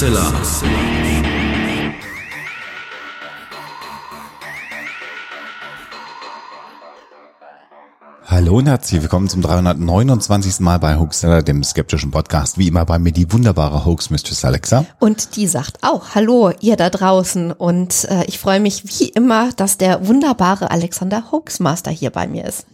[0.00, 0.32] Hoaxilla.
[8.24, 10.60] Hallo und herzlich willkommen zum 329.
[10.60, 12.56] Mal bei Hoaxilla, dem skeptischen Podcast.
[12.56, 14.86] Wie immer bei mir die wunderbare Hoax Mistress Alexa.
[15.00, 17.52] Und die sagt auch Hallo, ihr da draußen.
[17.52, 22.46] Und äh, ich freue mich wie immer, dass der wunderbare Alexander Hoaxmaster hier bei mir
[22.46, 22.64] ist.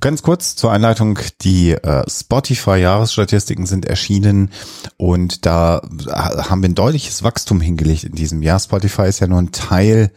[0.00, 1.18] Ganz kurz zur Einleitung.
[1.42, 4.50] Die äh, Spotify-Jahresstatistiken sind erschienen
[4.96, 8.58] und da haben wir ein deutliches Wachstum hingelegt in diesem Jahr.
[8.58, 10.10] Spotify ist ja nur ein Teil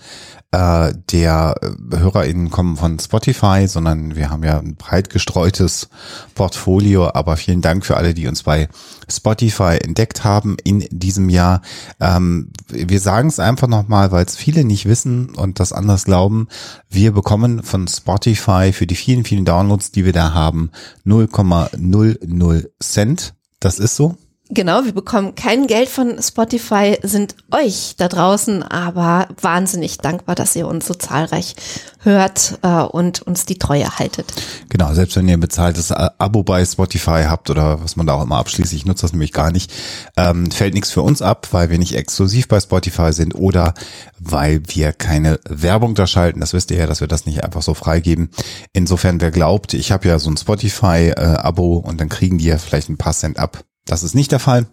[0.53, 1.55] äh, der
[1.91, 5.89] HörerInnen kommen von Spotify, sondern wir haben ja ein breit gestreutes
[6.35, 7.09] Portfolio.
[7.11, 8.69] Aber vielen Dank für alle, die uns bei
[9.09, 11.64] Spotify entdeckt haben in diesem Jahr.
[12.00, 16.47] Ähm, wir sagen es einfach nochmal, weil es viele nicht wissen und das anders glauben.
[16.88, 20.70] Wir bekommen von Spotify für die vielen, vielen Downloads, die wir da haben,
[21.03, 23.33] 0,00 Cent.
[23.59, 24.17] Das ist so.
[24.55, 30.55] Genau, wir bekommen kein Geld von Spotify, sind euch da draußen aber wahnsinnig dankbar, dass
[30.55, 31.55] ihr uns so zahlreich
[32.01, 34.31] hört äh, und uns die Treue haltet.
[34.69, 38.21] Genau, selbst wenn ihr ein bezahltes Abo bei Spotify habt oder was man da auch
[38.21, 39.73] immer abschließt, ich nutze das nämlich gar nicht,
[40.17, 43.73] ähm, fällt nichts für uns ab, weil wir nicht exklusiv bei Spotify sind oder
[44.19, 46.41] weil wir keine Werbung da schalten.
[46.41, 48.29] Das wisst ihr ja, dass wir das nicht einfach so freigeben.
[48.71, 52.59] Insofern, wer glaubt, ich habe ja so ein Spotify-Abo äh, und dann kriegen die ja
[52.59, 54.67] vielleicht ein paar Cent ab das ist nicht der Fall.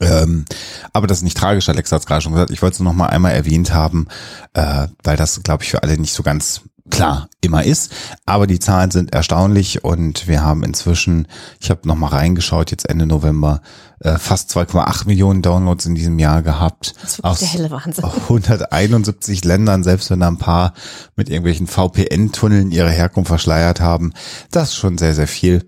[0.00, 0.44] Ähm,
[0.92, 2.50] aber das ist nicht tragisch, Alexa hat es gerade schon gesagt.
[2.50, 4.08] Ich wollte es noch mal einmal erwähnt haben,
[4.54, 7.92] äh, weil das, glaube ich, für alle nicht so ganz klar immer ist.
[8.26, 11.28] Aber die Zahlen sind erstaunlich und wir haben inzwischen,
[11.60, 13.60] ich habe noch mal reingeschaut, jetzt Ende November,
[14.00, 16.94] äh, fast 2,8 Millionen Downloads in diesem Jahr gehabt.
[17.02, 18.04] Das ist aus der helle Wahnsinn.
[18.28, 20.74] 171 Ländern, selbst wenn da ein paar
[21.16, 24.12] mit irgendwelchen VPN-Tunneln ihre Herkunft verschleiert haben.
[24.50, 25.64] Das ist schon sehr, sehr viel.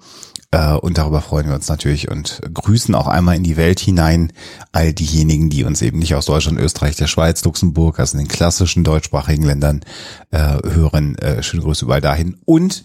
[0.54, 4.32] Äh, und darüber freuen wir uns natürlich und grüßen auch einmal in die Welt hinein
[4.70, 8.28] all diejenigen, die uns eben nicht aus Deutschland, Österreich, der Schweiz, Luxemburg, also in den
[8.28, 9.80] klassischen deutschsprachigen Ländern
[10.30, 11.16] äh, hören.
[11.18, 12.36] Äh, schöne Grüße überall dahin.
[12.44, 12.84] Und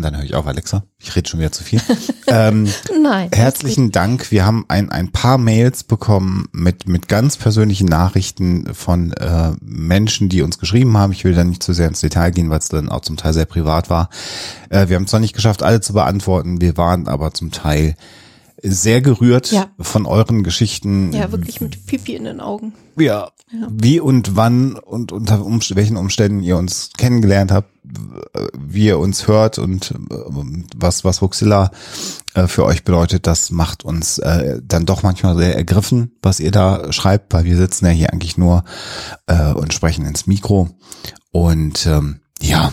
[0.00, 0.82] und dann höre ich auf, Alexa.
[0.98, 1.78] Ich rede schon wieder zu viel.
[2.26, 2.66] ähm,
[3.02, 3.28] Nein.
[3.34, 4.30] Herzlichen Dank.
[4.30, 10.30] Wir haben ein, ein paar Mails bekommen mit, mit ganz persönlichen Nachrichten von äh, Menschen,
[10.30, 11.12] die uns geschrieben haben.
[11.12, 13.34] Ich will da nicht zu sehr ins Detail gehen, weil es dann auch zum Teil
[13.34, 14.08] sehr privat war.
[14.70, 16.62] Äh, wir haben zwar nicht geschafft, alle zu beantworten.
[16.62, 17.94] Wir waren aber zum Teil
[18.62, 19.70] sehr gerührt ja.
[19.78, 21.12] von euren Geschichten.
[21.12, 22.72] Ja, wirklich mit Pipi in den Augen.
[22.96, 23.68] Ja, ja.
[23.70, 27.68] wie und wann und unter Umst welchen Umständen ihr uns kennengelernt habt,
[28.58, 29.94] wie ihr uns hört und äh,
[30.76, 31.70] was, was Voxilla
[32.34, 36.50] äh, für euch bedeutet, das macht uns äh, dann doch manchmal sehr ergriffen, was ihr
[36.50, 38.64] da schreibt, weil wir sitzen ja hier eigentlich nur
[39.26, 40.70] äh, und sprechen ins Mikro.
[41.32, 42.72] Und ähm, ja,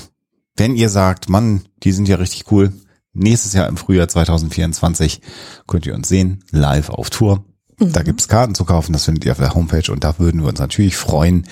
[0.55, 2.73] wenn ihr sagt, Mann, die sind ja richtig cool,
[3.13, 5.21] nächstes Jahr im Frühjahr 2024
[5.67, 7.43] könnt ihr uns sehen, live auf Tour.
[7.79, 7.93] Mhm.
[7.93, 10.49] Da gibt's Karten zu kaufen, das findet ihr auf der Homepage und da würden wir
[10.49, 11.47] uns natürlich freuen,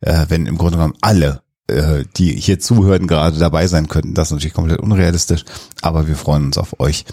[0.00, 4.14] äh, wenn im Grunde genommen alle, äh, die hier zuhören, gerade dabei sein könnten.
[4.14, 5.44] Das ist natürlich komplett unrealistisch,
[5.82, 7.04] aber wir freuen uns auf euch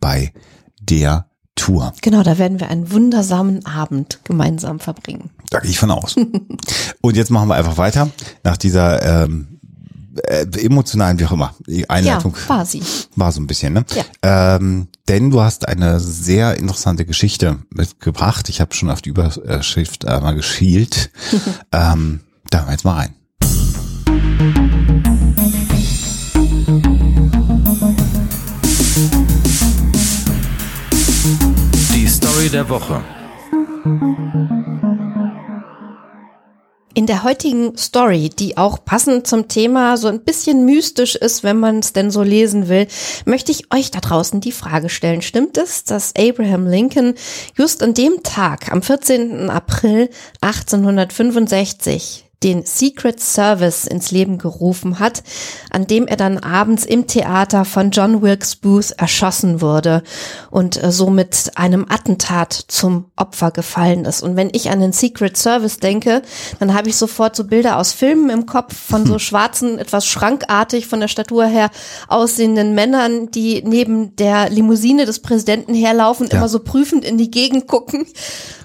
[0.00, 0.32] bei
[0.80, 1.92] der Tour.
[2.02, 5.30] Genau, da werden wir einen wundersamen Abend gemeinsam verbringen.
[5.50, 6.16] Da gehe ich von aus.
[7.00, 8.10] und jetzt machen wir einfach weiter.
[8.44, 9.58] Nach dieser ähm,
[10.22, 11.54] äh, emotionalen, wie auch immer,
[11.88, 12.82] Einleitung ja, war sie.
[13.16, 13.84] War so ein bisschen, ne?
[14.22, 14.56] Ja.
[14.56, 18.48] Ähm, denn du hast eine sehr interessante Geschichte mitgebracht.
[18.48, 21.10] Ich habe schon auf die Überschrift einmal geschielt.
[21.72, 22.20] ähm,
[22.50, 23.14] da wir jetzt mal rein.
[24.38, 24.44] Die
[32.06, 33.02] Story der Woche.
[36.94, 41.58] In der heutigen Story, die auch passend zum Thema so ein bisschen mystisch ist, wenn
[41.58, 42.86] man es denn so lesen will,
[43.24, 45.20] möchte ich euch da draußen die Frage stellen.
[45.20, 47.14] Stimmt es, dass Abraham Lincoln
[47.56, 49.50] just an dem Tag, am 14.
[49.50, 50.10] April
[50.42, 55.24] 1865, den Secret Service ins Leben gerufen hat,
[55.70, 60.04] an dem er dann abends im Theater von John Wilkes Booth erschossen wurde
[60.50, 64.22] und äh, somit einem Attentat zum Opfer gefallen ist.
[64.22, 66.22] Und wenn ich an den Secret Service denke,
[66.60, 70.86] dann habe ich sofort so Bilder aus Filmen im Kopf von so schwarzen, etwas schrankartig
[70.86, 71.70] von der Statur her
[72.06, 76.38] aussehenden Männern, die neben der Limousine des Präsidenten herlaufen, ja.
[76.38, 78.06] immer so prüfend in die Gegend gucken.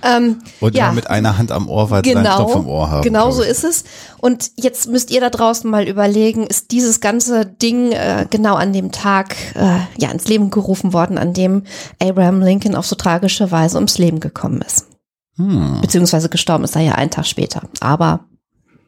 [0.03, 0.91] Ähm, und ja.
[0.91, 3.01] mit einer Hand am Ohr, weil sie genau, einen Knopf im Ohr haben.
[3.03, 3.83] Genau so ist es.
[4.19, 8.73] Und jetzt müsst ihr da draußen mal überlegen, ist dieses ganze Ding äh, genau an
[8.73, 11.63] dem Tag äh, ja ins Leben gerufen worden, an dem
[12.01, 14.87] Abraham Lincoln auf so tragische Weise ums Leben gekommen ist.
[15.37, 15.81] Hm.
[15.81, 18.25] Beziehungsweise gestorben ist er ja einen Tag später, aber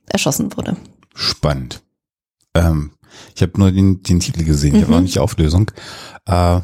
[0.08, 0.78] erschossen wurde.
[1.16, 1.82] Spannend.
[2.54, 2.92] Ähm,
[3.36, 4.84] ich habe nur den, den Titel gesehen, ich mhm.
[4.84, 5.72] habe noch nicht die Auflösung.
[6.26, 6.62] Äh,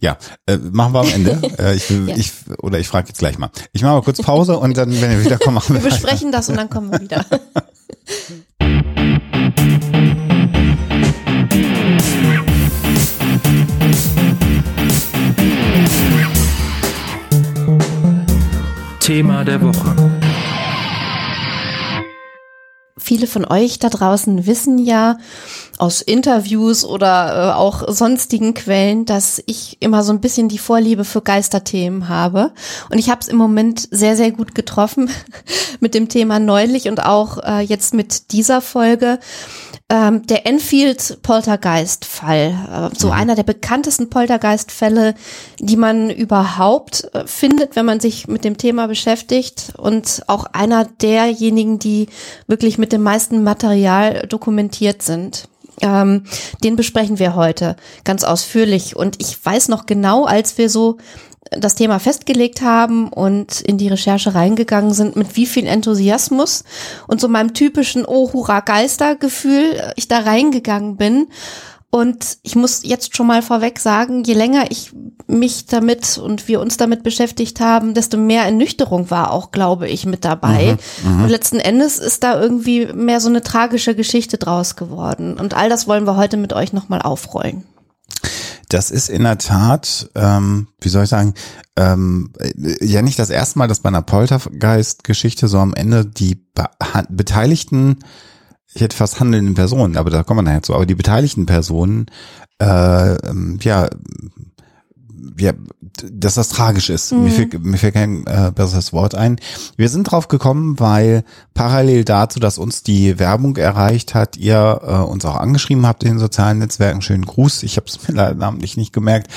[0.00, 0.16] Ja,
[0.46, 1.40] äh, machen wir am Ende.
[1.58, 2.16] äh, ich, Ja.
[2.16, 3.50] ich, oder ich frage jetzt gleich mal.
[3.72, 5.94] Ich mache mal kurz Pause und dann, wenn wir wiederkommen, machen Wir wir weiter.
[6.02, 7.24] besprechen das und dann kommen wir wieder.
[19.00, 20.17] Thema der Woche.
[23.08, 25.16] Viele von euch da draußen wissen ja
[25.78, 31.06] aus Interviews oder äh, auch sonstigen Quellen, dass ich immer so ein bisschen die Vorliebe
[31.06, 32.50] für Geisterthemen habe.
[32.90, 35.08] Und ich habe es im Moment sehr, sehr gut getroffen
[35.80, 39.20] mit dem Thema neulich und auch äh, jetzt mit dieser Folge.
[39.90, 45.14] Ähm, der Enfield Poltergeist-Fall, äh, so einer der bekanntesten Poltergeist-Fälle,
[45.58, 50.84] die man überhaupt äh, findet, wenn man sich mit dem Thema beschäftigt und auch einer
[50.84, 52.08] derjenigen, die
[52.46, 55.48] wirklich mit dem meisten Material dokumentiert sind.
[55.80, 56.24] Ähm,
[56.64, 60.98] den besprechen wir heute ganz ausführlich und ich weiß noch genau, als wir so
[61.50, 66.64] das Thema festgelegt haben und in die Recherche reingegangen sind, mit wie viel Enthusiasmus
[67.06, 71.28] und so meinem typischen Oh Hurra Geistergefühl äh, ich da reingegangen bin.
[71.90, 74.92] Und ich muss jetzt schon mal vorweg sagen, je länger ich
[75.26, 80.04] mich damit und wir uns damit beschäftigt haben, desto mehr Ernüchterung war auch, glaube ich,
[80.04, 80.76] mit dabei.
[81.22, 85.38] und letzten Endes ist da irgendwie mehr so eine tragische Geschichte draus geworden.
[85.38, 87.64] Und all das wollen wir heute mit euch nochmal aufrollen.
[88.68, 91.32] Das ist in der Tat, ähm, wie soll ich sagen,
[91.76, 96.34] ähm, äh, ja nicht das erste Mal, dass bei einer Poltergeist-Geschichte so am Ende die
[96.34, 96.68] Be
[97.08, 98.00] Beteiligten,
[98.78, 102.06] ich hätte fast handelnden Personen, aber da kommen wir nachher zu, aber die beteiligten Personen,
[102.60, 103.88] äh, ähm, ja,
[105.36, 105.52] ja,
[106.12, 107.10] dass das tragisch ist.
[107.10, 109.40] Mir, fällt, mir fällt kein äh, besseres Wort ein.
[109.76, 114.92] Wir sind drauf gekommen, weil parallel dazu, dass uns die Werbung erreicht hat, ihr äh,
[114.92, 117.02] uns auch angeschrieben habt in den sozialen Netzwerken.
[117.02, 117.64] Schönen Gruß.
[117.64, 119.28] Ich habe es mir leider namentlich nicht gemerkt.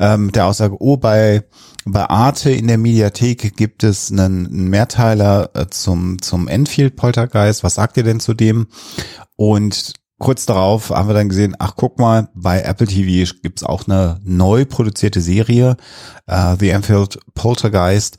[0.00, 1.44] Ähm, mit der Aussage, oh, bei
[1.92, 7.64] bei Arte in der Mediathek gibt es einen, Mehrteiler äh, zum zum Enfield Poltergeist.
[7.64, 8.68] Was sagt ihr denn zu dem?
[9.36, 13.86] Und kurz darauf haben wir dann gesehen, ach guck mal, bei Apple TV gibt's auch
[13.86, 15.76] eine neu produzierte Serie,
[16.26, 18.18] äh, The Enfield Poltergeist.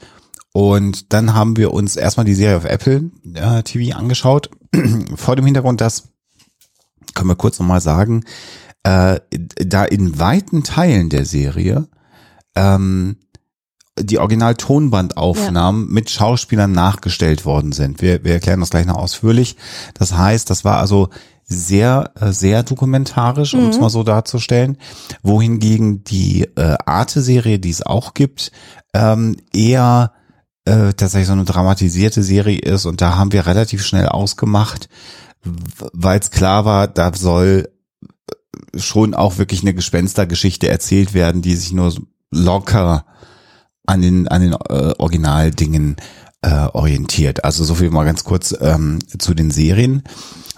[0.54, 4.50] Und dann haben wir uns erstmal die Serie auf Apple äh, TV angeschaut.
[5.16, 6.10] Vor dem Hintergrund, dass,
[7.13, 8.24] können wir kurz nochmal sagen,
[8.83, 11.88] äh, da in weiten Teilen der Serie
[12.56, 13.18] ähm,
[14.00, 18.01] die Original-Tonbandaufnahmen mit Schauspielern nachgestellt worden sind.
[18.01, 19.56] Wir, wir erklären das gleich noch ausführlich.
[19.94, 21.10] Das heißt, das war also
[21.46, 24.78] sehr, äh, sehr dokumentarisch, um es mal so darzustellen.
[25.24, 28.51] Wohingegen die äh, Arte-Serie, die es auch gibt,
[28.94, 30.13] ähm, eher
[30.66, 32.86] äh, tatsächlich so eine dramatisierte Serie ist.
[32.86, 34.90] Und da haben wir relativ schnell ausgemacht,
[35.94, 37.69] weil es klar war, da soll
[38.75, 41.94] schon auch wirklich eine Gespenstergeschichte erzählt werden, die sich nur
[42.31, 43.06] locker
[43.89, 45.97] an den an den äh, Originaldingen
[46.41, 47.44] äh, orientiert.
[47.44, 50.03] Also so viel mal ganz kurz ähm, zu den Serien.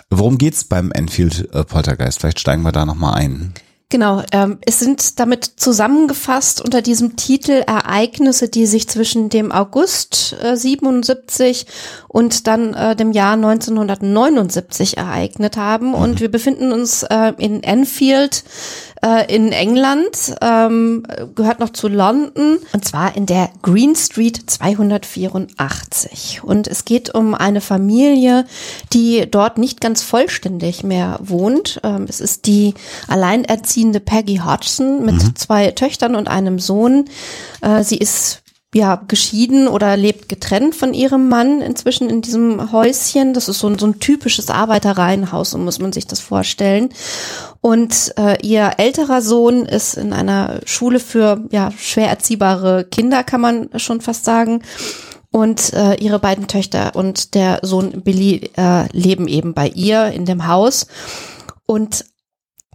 [0.10, 2.19] Worum geht's beim Enfield äh, Poltergeist?
[2.19, 3.54] Vielleicht steigen wir da noch mal ein.
[3.92, 10.34] Genau, ähm, es sind damit zusammengefasst unter diesem Titel Ereignisse, die sich zwischen dem August
[10.41, 11.65] äh, 77
[12.08, 15.94] und dann äh, dem Jahr 1979 ereignet haben.
[15.94, 18.46] Und wir befinden uns äh, in Enfield
[19.03, 21.03] äh, in England, ähm,
[21.36, 26.41] gehört noch zu London, und zwar in der Green Street 284.
[26.43, 28.46] Und es geht um eine Familie,
[28.93, 31.79] die dort nicht ganz vollständig mehr wohnt.
[31.84, 32.74] Ähm, es ist die
[33.08, 37.05] alleinerziehende Peggy Hodgson mit zwei Töchtern und einem Sohn.
[37.62, 38.40] Äh, sie ist
[38.74, 43.34] ja, geschieden oder lebt getrennt von ihrem Mann inzwischen in diesem Häuschen.
[43.34, 46.90] Das ist so ein, so ein typisches Arbeitereienhaus, so muss man sich das vorstellen.
[47.60, 53.42] Und äh, ihr älterer Sohn ist in einer Schule für ja, schwer erziehbare Kinder, kann
[53.42, 54.63] man schon fast sagen.
[55.32, 60.25] Und äh, ihre beiden Töchter und der Sohn Billy äh, leben eben bei ihr in
[60.25, 60.88] dem Haus.
[61.66, 62.06] Und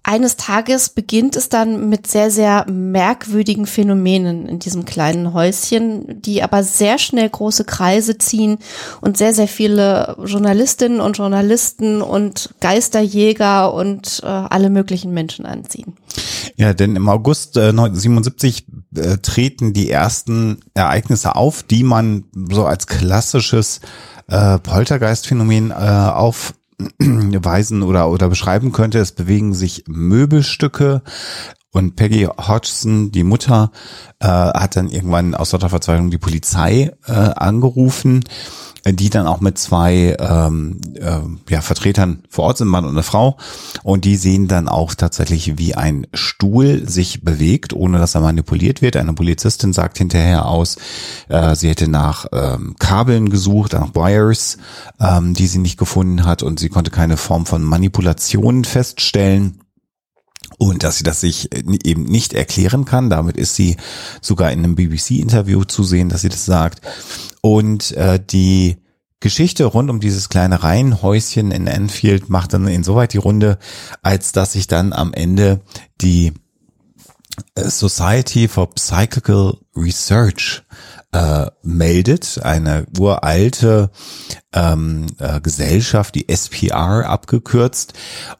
[0.06, 6.44] eines Tages beginnt es dann mit sehr, sehr merkwürdigen Phänomenen in diesem kleinen Häuschen, die
[6.44, 8.58] aber sehr schnell große Kreise ziehen
[9.00, 15.94] und sehr, sehr viele Journalistinnen und Journalisten und Geisterjäger und äh, alle möglichen Menschen anziehen.
[16.54, 22.64] Ja, denn im August äh, 1977 äh, treten die ersten Ereignisse auf, die man so
[22.64, 23.80] als klassisches
[24.28, 26.54] äh, Poltergeist-Phänomen äh, auf
[26.98, 28.98] weisen oder, oder beschreiben könnte.
[28.98, 31.02] Es bewegen sich Möbelstücke
[31.72, 33.70] und Peggy Hodgson, die Mutter,
[34.20, 38.24] äh, hat dann irgendwann aus lauter Verzweiflung die Polizei äh, angerufen.
[38.92, 41.20] Die dann auch mit zwei ähm, äh,
[41.52, 43.36] ja, Vertretern vor Ort sind, Mann und eine Frau.
[43.82, 48.82] Und die sehen dann auch tatsächlich, wie ein Stuhl sich bewegt, ohne dass er manipuliert
[48.82, 48.96] wird.
[48.96, 50.76] Eine Polizistin sagt hinterher aus,
[51.28, 54.58] äh, sie hätte nach ähm, Kabeln gesucht, nach Wires,
[55.00, 59.60] ähm, die sie nicht gefunden hat und sie konnte keine Form von Manipulation feststellen
[60.58, 63.10] und dass sie das sich äh, eben nicht erklären kann.
[63.10, 63.76] Damit ist sie
[64.20, 66.80] sogar in einem BBC-Interview zu sehen, dass sie das sagt.
[67.46, 68.78] Und äh, die
[69.20, 73.60] Geschichte rund um dieses kleine Reihenhäuschen in Enfield macht dann insoweit die Runde,
[74.02, 75.60] als dass sich dann am Ende
[76.00, 76.32] die
[77.54, 80.64] äh, Society for Psychical Research
[81.16, 83.90] äh, meldet, eine uralte
[84.52, 87.94] ähm, äh, Gesellschaft, die SPR abgekürzt.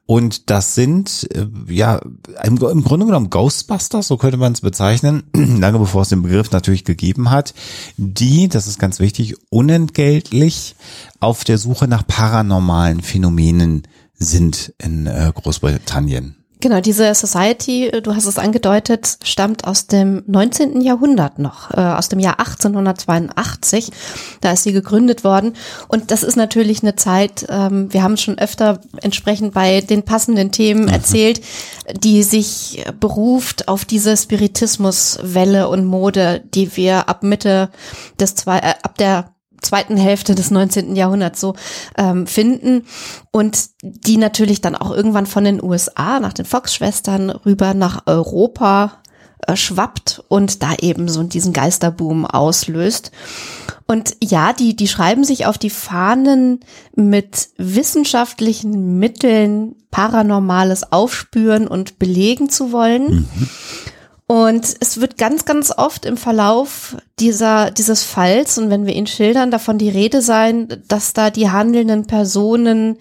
[0.05, 2.01] Und das sind äh, ja
[2.45, 6.51] im, im Grunde genommen Ghostbusters, so könnte man es bezeichnen, lange bevor es den Begriff
[6.51, 7.55] natürlich gegeben hat,
[7.97, 10.77] die, das ist ganz wichtig, unentgeltlich
[11.19, 13.85] auf der Suche nach paranormalen Phänomenen
[14.19, 16.37] sind in äh, Großbritannien.
[16.67, 20.81] Genau, diese Society, äh, du hast es angedeutet, stammt aus dem 19.
[20.81, 23.93] Jahrhundert noch, äh, aus dem Jahr 1882.
[24.41, 25.53] Da ist sie gegründet worden.
[25.87, 30.03] Und das ist natürlich eine Zeit, ähm, wir haben es schon öfter entsprechend bei den
[30.03, 30.89] passenden Themen mhm.
[30.89, 31.41] erzählt,
[32.03, 37.71] die sich beruft auf diese Spiritismuswelle und Mode, die wir ab Mitte
[38.19, 40.97] des zwei, äh, ab der zweiten Hälfte des 19.
[40.97, 41.55] Jahrhunderts so
[41.97, 42.85] ähm, finden
[43.31, 49.03] und die natürlich dann auch irgendwann von den USA nach den Fox-Schwestern rüber nach Europa
[49.47, 53.13] äh, schwappt und da eben so diesen Geisterboom auslöst.
[53.87, 56.61] Und ja, die, die schreiben sich auf die Fahnen
[56.95, 63.05] mit wissenschaftlichen Mitteln Paranormales aufspüren und belegen zu wollen.
[63.05, 63.29] Mhm.
[64.29, 69.07] Und es wird ganz, ganz oft im Verlauf dieser, dieses Falls und wenn wir ihn
[69.07, 72.99] schildern, davon die Rede sein, dass da die handelnden Personen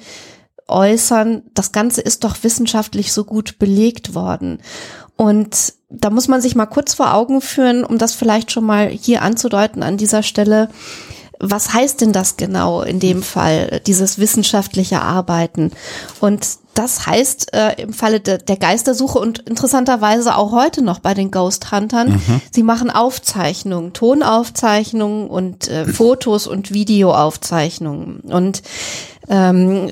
[0.67, 4.59] äußern, das Ganze ist doch wissenschaftlich so gut belegt worden.
[5.17, 8.87] Und da muss man sich mal kurz vor Augen führen, um das vielleicht schon mal
[8.89, 10.69] hier anzudeuten an dieser Stelle.
[11.39, 15.71] Was heißt denn das genau in dem Fall, dieses wissenschaftliche Arbeiten?
[16.19, 21.13] Und das heißt äh, im Falle de, der Geistersuche und interessanterweise auch heute noch bei
[21.13, 22.41] den Ghost Huntern, mhm.
[22.51, 28.19] sie machen Aufzeichnungen, Tonaufzeichnungen und äh, Fotos und Videoaufzeichnungen.
[28.19, 28.61] Und
[29.29, 29.89] ähm,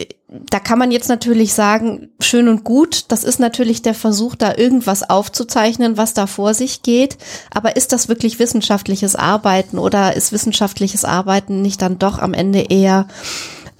[0.49, 4.55] da kann man jetzt natürlich sagen, schön und gut, das ist natürlich der Versuch, da
[4.55, 7.17] irgendwas aufzuzeichnen, was da vor sich geht.
[7.53, 12.61] Aber ist das wirklich wissenschaftliches Arbeiten oder ist wissenschaftliches Arbeiten nicht dann doch am Ende
[12.61, 13.07] eher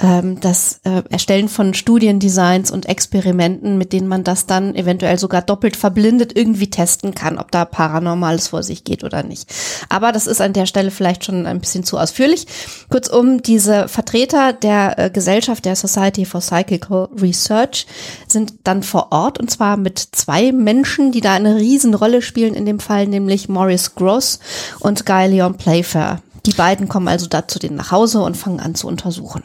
[0.03, 5.41] ähm, das äh, Erstellen von Studiendesigns und Experimenten, mit denen man das dann eventuell sogar
[5.41, 9.51] doppelt verblindet irgendwie testen kann, ob da Paranormales vor sich geht oder nicht.
[9.89, 12.45] Aber das ist an der Stelle vielleicht schon ein bisschen zu ausführlich.
[12.89, 17.88] Kurzum, diese Vertreter der äh, Gesellschaft der Society for Psychical Research
[18.27, 22.65] sind dann vor Ort und zwar mit zwei Menschen, die da eine Riesenrolle spielen in
[22.65, 24.39] dem Fall, nämlich Maurice Gross
[24.79, 26.19] und Guy Leon Playfair.
[26.46, 29.44] Die beiden kommen also da zu denen nach Hause und fangen an zu untersuchen.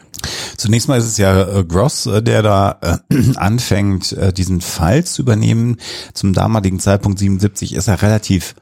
[0.57, 5.23] Zunächst mal ist es ja äh, Gross, äh, der da äh, anfängt, diesen Fall zu
[5.23, 5.77] übernehmen.
[6.13, 8.57] Zum damaligen Zeitpunkt 77 ist er relativ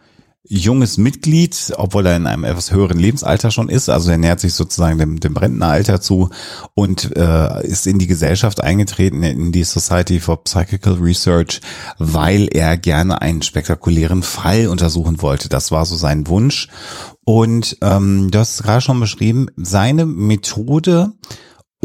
[0.48, 3.88] junges Mitglied, obwohl er in einem etwas höheren Lebensalter schon ist.
[3.88, 6.30] Also er nähert sich sozusagen dem, dem Rentneralter zu
[6.74, 11.60] und äh, ist in die Gesellschaft eingetreten, in die Society for Psychical Research,
[11.98, 15.48] weil er gerne einen spektakulären Fall untersuchen wollte.
[15.48, 16.68] Das war so sein Wunsch.
[17.24, 21.12] Und ähm, du hast es gerade schon beschrieben, seine Methode,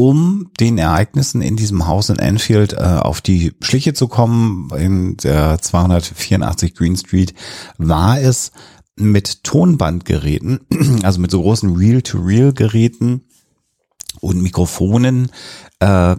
[0.02, 5.16] um den Ereignissen in diesem Haus in Enfield äh, auf die Schliche zu kommen, in
[5.18, 7.34] der 284 Green Street,
[7.78, 8.50] war es
[8.96, 10.58] mit Tonbandgeräten,
[11.04, 13.28] also mit so großen Reel-to-Reel-Geräten
[14.18, 15.30] und Mikrofonen,
[15.78, 16.16] äh,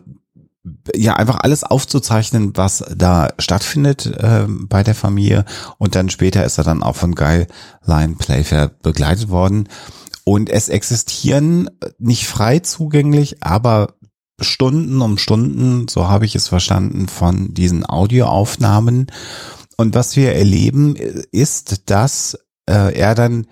[0.96, 5.44] ja einfach alles aufzuzeichnen, was da stattfindet äh, bei der Familie.
[5.78, 7.48] Und dann später ist er dann auch von Guy
[7.86, 9.68] Lion Playfair begleitet worden.
[10.26, 13.96] Und es existieren nicht frei zugänglich, aber
[14.40, 19.08] Stunden um Stunden, so habe ich es verstanden, von diesen Audioaufnahmen.
[19.78, 22.38] Und was wir erleben, ist, dass
[22.70, 23.48] äh, er dann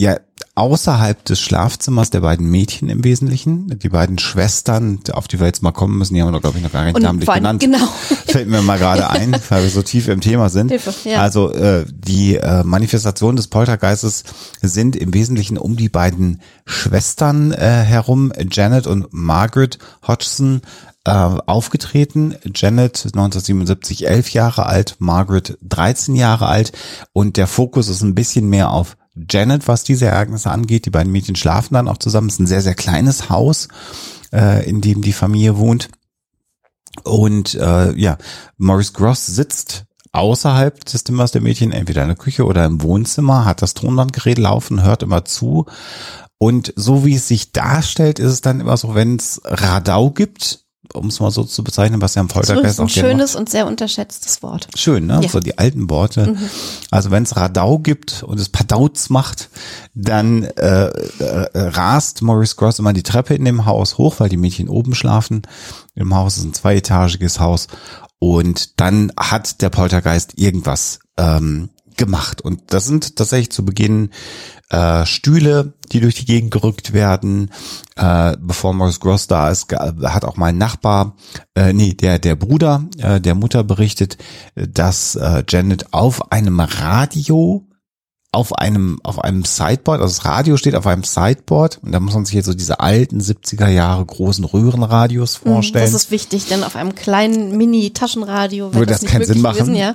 [0.00, 0.16] ja
[0.54, 5.62] außerhalb des Schlafzimmers der beiden Mädchen im Wesentlichen, die beiden Schwestern, auf die wir jetzt
[5.62, 7.60] mal kommen müssen, die haben wir, glaube ich, noch gar nicht namentlich genannt.
[7.60, 7.86] Genau.
[8.26, 10.70] Fällt mir mal gerade ein, weil wir so tief im Thema sind.
[10.70, 11.20] Hilfe, ja.
[11.20, 14.24] Also äh, die äh, Manifestationen des Poltergeistes
[14.62, 20.62] sind im Wesentlichen um die beiden Schwestern äh, herum, Janet und Margaret Hodgson,
[21.04, 22.34] äh, aufgetreten.
[22.54, 26.72] Janet 1977 elf Jahre alt, Margaret 13 Jahre alt
[27.12, 28.96] und der Fokus ist ein bisschen mehr auf
[29.28, 30.86] Janet, was diese Ereignisse angeht.
[30.86, 32.28] Die beiden Mädchen schlafen dann auch zusammen.
[32.28, 33.68] Es ist ein sehr, sehr kleines Haus,
[34.32, 35.88] äh, in dem die Familie wohnt.
[37.04, 38.18] Und äh, ja,
[38.56, 43.44] Maurice Gross sitzt außerhalb des Zimmers der Mädchen, entweder in der Küche oder im Wohnzimmer,
[43.44, 45.66] hat das Tonbandgerät laufen, hört immer zu.
[46.38, 50.65] Und so wie es sich darstellt, ist es dann immer so, wenn es Radau gibt,
[50.92, 53.36] um es mal so zu bezeichnen, was ja Das Poltergeist ist ein auch gerne schönes
[53.36, 54.68] und sehr unterschätztes Wort.
[54.74, 55.20] Schön, ne?
[55.22, 55.28] Ja.
[55.28, 56.28] So die alten Worte.
[56.28, 56.50] Mhm.
[56.90, 59.50] Also wenn es Radau gibt und es Padauts macht,
[59.94, 64.36] dann äh, äh, rast Maurice Gross immer die Treppe in dem Haus hoch, weil die
[64.36, 65.42] Mädchen oben schlafen.
[65.94, 67.68] Im Haus ist ein zweietagiges Haus.
[68.18, 72.40] Und dann hat der Poltergeist irgendwas ähm, gemacht.
[72.42, 74.10] Und das sind tatsächlich zu Beginn
[74.70, 77.50] äh, Stühle, die durch die Gegend gerückt werden.
[77.96, 81.16] Äh, bevor Maurice Gross da ist, hat auch mein Nachbar,
[81.54, 84.18] äh, nee, der, der Bruder äh, der Mutter berichtet,
[84.54, 87.66] dass äh, Janet auf einem Radio
[88.32, 92.12] auf einem, auf einem Sideboard, also das Radio steht auf einem Sideboard und da muss
[92.12, 95.84] man sich jetzt so diese alten 70er Jahre großen Röhrenradios vorstellen.
[95.88, 99.56] Mhm, Das ist wichtig, denn auf einem kleinen Mini-Taschenradio Würde das nicht keinen Sinn machen?
[99.56, 99.94] gewesen, ja.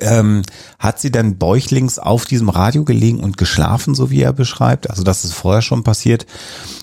[0.00, 0.42] Ähm,
[0.78, 4.90] hat sie dann bäuchlings auf diesem Radio gelegen und geschlafen, so wie er beschreibt.
[4.90, 6.26] Also das ist vorher schon passiert.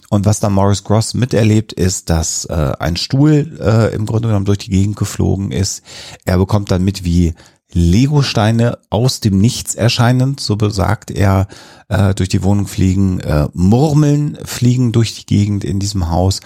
[0.09, 4.45] Und was dann Morris Gross miterlebt, ist, dass äh, ein Stuhl äh, im Grunde genommen
[4.45, 5.83] durch die Gegend geflogen ist.
[6.25, 7.33] Er bekommt dann mit, wie
[7.75, 11.47] Legosteine aus dem Nichts erscheinen, so besagt er,
[11.89, 16.39] äh, durch die Wohnung fliegen, äh, Murmeln fliegen durch die Gegend in diesem Haus.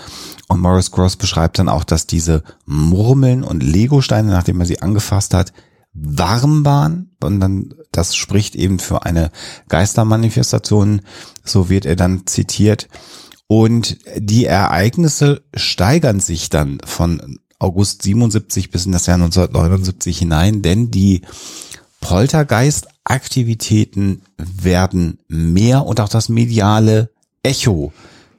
[0.47, 5.35] Und Morris Gross beschreibt dann auch, dass diese Murmeln und Legosteine, nachdem er sie angefasst
[5.35, 5.53] hat,
[5.93, 9.31] warm waren und dann das spricht eben für eine
[9.67, 11.01] Geistermanifestation,
[11.43, 12.87] so wird er dann zitiert.
[13.47, 20.61] Und die Ereignisse steigern sich dann von August 77 bis in das Jahr 1979 hinein,
[20.61, 21.23] denn die
[21.99, 27.09] Poltergeist-Aktivitäten werden mehr und auch das mediale
[27.43, 27.91] Echo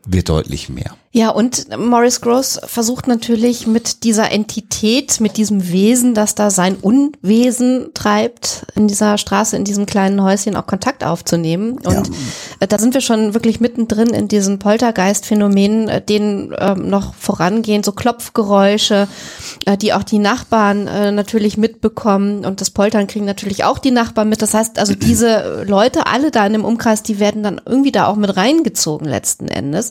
[0.07, 0.97] wird deutlich mehr.
[1.13, 6.77] Ja, und Morris Gross versucht natürlich mit dieser Entität, mit diesem Wesen, das da sein
[6.77, 11.79] Unwesen treibt, in dieser Straße, in diesem kleinen Häuschen auch Kontakt aufzunehmen.
[11.81, 12.13] Und
[12.61, 17.83] äh, da sind wir schon wirklich mittendrin in diesen Poltergeist-Phänomenen, äh, denen ähm, noch vorangehen,
[17.83, 19.09] so Klopfgeräusche,
[19.67, 22.45] äh, die auch die Nachbarn äh, natürlich mitbekommen.
[22.45, 24.43] Und das Poltern kriegen natürlich auch die Nachbarn mit.
[24.43, 28.07] Das heißt, also diese Leute, alle da in dem Umkreis, die werden dann irgendwie da
[28.07, 29.91] auch mit reingezogen letzten Endes.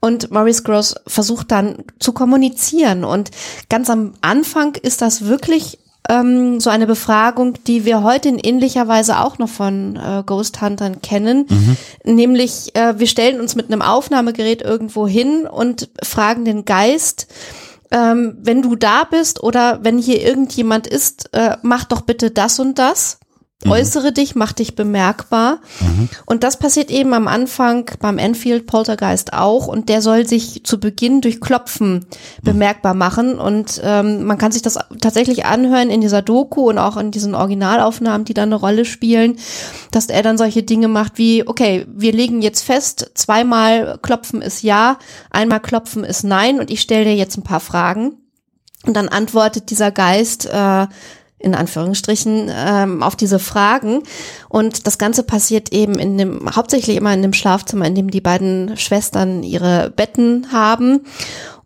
[0.00, 3.04] Und Maurice Gross versucht dann zu kommunizieren.
[3.04, 3.30] Und
[3.68, 8.86] ganz am Anfang ist das wirklich ähm, so eine Befragung, die wir heute in ähnlicher
[8.86, 11.46] Weise auch noch von äh, Ghost Huntern kennen.
[12.04, 17.26] Nämlich, äh, wir stellen uns mit einem Aufnahmegerät irgendwo hin und fragen den Geist,
[17.90, 22.60] ähm, wenn du da bist oder wenn hier irgendjemand ist, äh, mach doch bitte das
[22.60, 23.18] und das.
[23.66, 25.58] Äußere dich, mach dich bemerkbar.
[26.26, 29.66] Und das passiert eben am Anfang beim Enfield Poltergeist auch.
[29.66, 32.06] Und der soll sich zu Beginn durch Klopfen
[32.40, 33.36] bemerkbar machen.
[33.36, 37.34] Und ähm, man kann sich das tatsächlich anhören in dieser Doku und auch in diesen
[37.34, 39.38] Originalaufnahmen, die da eine Rolle spielen,
[39.90, 44.62] dass er dann solche Dinge macht wie, okay, wir legen jetzt fest, zweimal klopfen ist
[44.62, 44.98] ja,
[45.30, 46.60] einmal klopfen ist nein.
[46.60, 48.18] Und ich stelle dir jetzt ein paar Fragen.
[48.86, 50.86] Und dann antwortet dieser Geist äh,
[51.38, 54.02] in Anführungsstrichen ähm, auf diese Fragen.
[54.48, 58.20] Und das Ganze passiert eben in dem, hauptsächlich immer in dem Schlafzimmer, in dem die
[58.20, 61.02] beiden Schwestern ihre Betten haben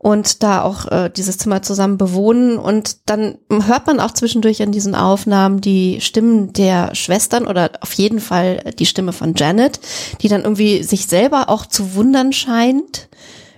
[0.03, 2.59] und da auch äh, dieses Zimmer zusammen bewohnen.
[2.59, 7.93] Und dann hört man auch zwischendurch an diesen Aufnahmen die Stimmen der Schwestern oder auf
[7.95, 9.81] jeden Fall die Stimme von Janet,
[10.21, 13.09] die dann irgendwie sich selber auch zu wundern scheint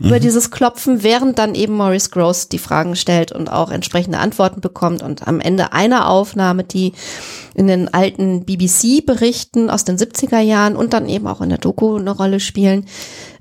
[0.01, 4.61] über dieses Klopfen, während dann eben Maurice Gross die Fragen stellt und auch entsprechende Antworten
[4.61, 5.03] bekommt.
[5.03, 6.93] Und am Ende einer Aufnahme, die
[7.55, 11.97] in den alten BBC-Berichten aus den 70er Jahren und dann eben auch in der Doku
[11.97, 12.87] eine Rolle spielen,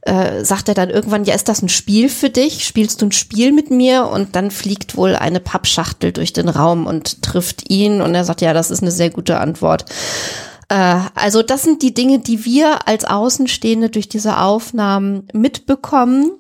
[0.01, 2.65] äh, sagt er dann irgendwann, ja, ist das ein Spiel für dich?
[2.65, 4.07] Spielst du ein Spiel mit mir?
[4.07, 8.01] Und dann fliegt wohl eine Pappschachtel durch den Raum und trifft ihn.
[8.01, 9.85] Und er sagt, ja, das ist eine sehr gute Antwort.
[10.73, 16.31] Äh, also das sind die Dinge, die wir als Außenstehende durch diese Aufnahmen mitbekommen.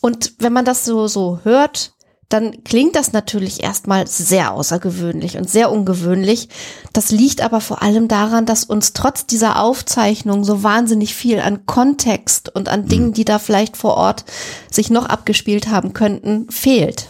[0.00, 1.92] Und wenn man das so, so hört,
[2.28, 6.48] dann klingt das natürlich erstmal sehr außergewöhnlich und sehr ungewöhnlich.
[6.92, 11.66] Das liegt aber vor allem daran, dass uns trotz dieser Aufzeichnung so wahnsinnig viel an
[11.66, 14.26] Kontext und an Dingen, die da vielleicht vor Ort
[14.70, 17.08] sich noch abgespielt haben könnten, fehlt.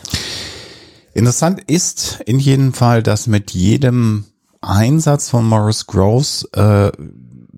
[1.12, 4.29] Interessant ist in jedem Fall, dass mit jedem
[4.60, 6.92] Einsatz von Morris Gross äh,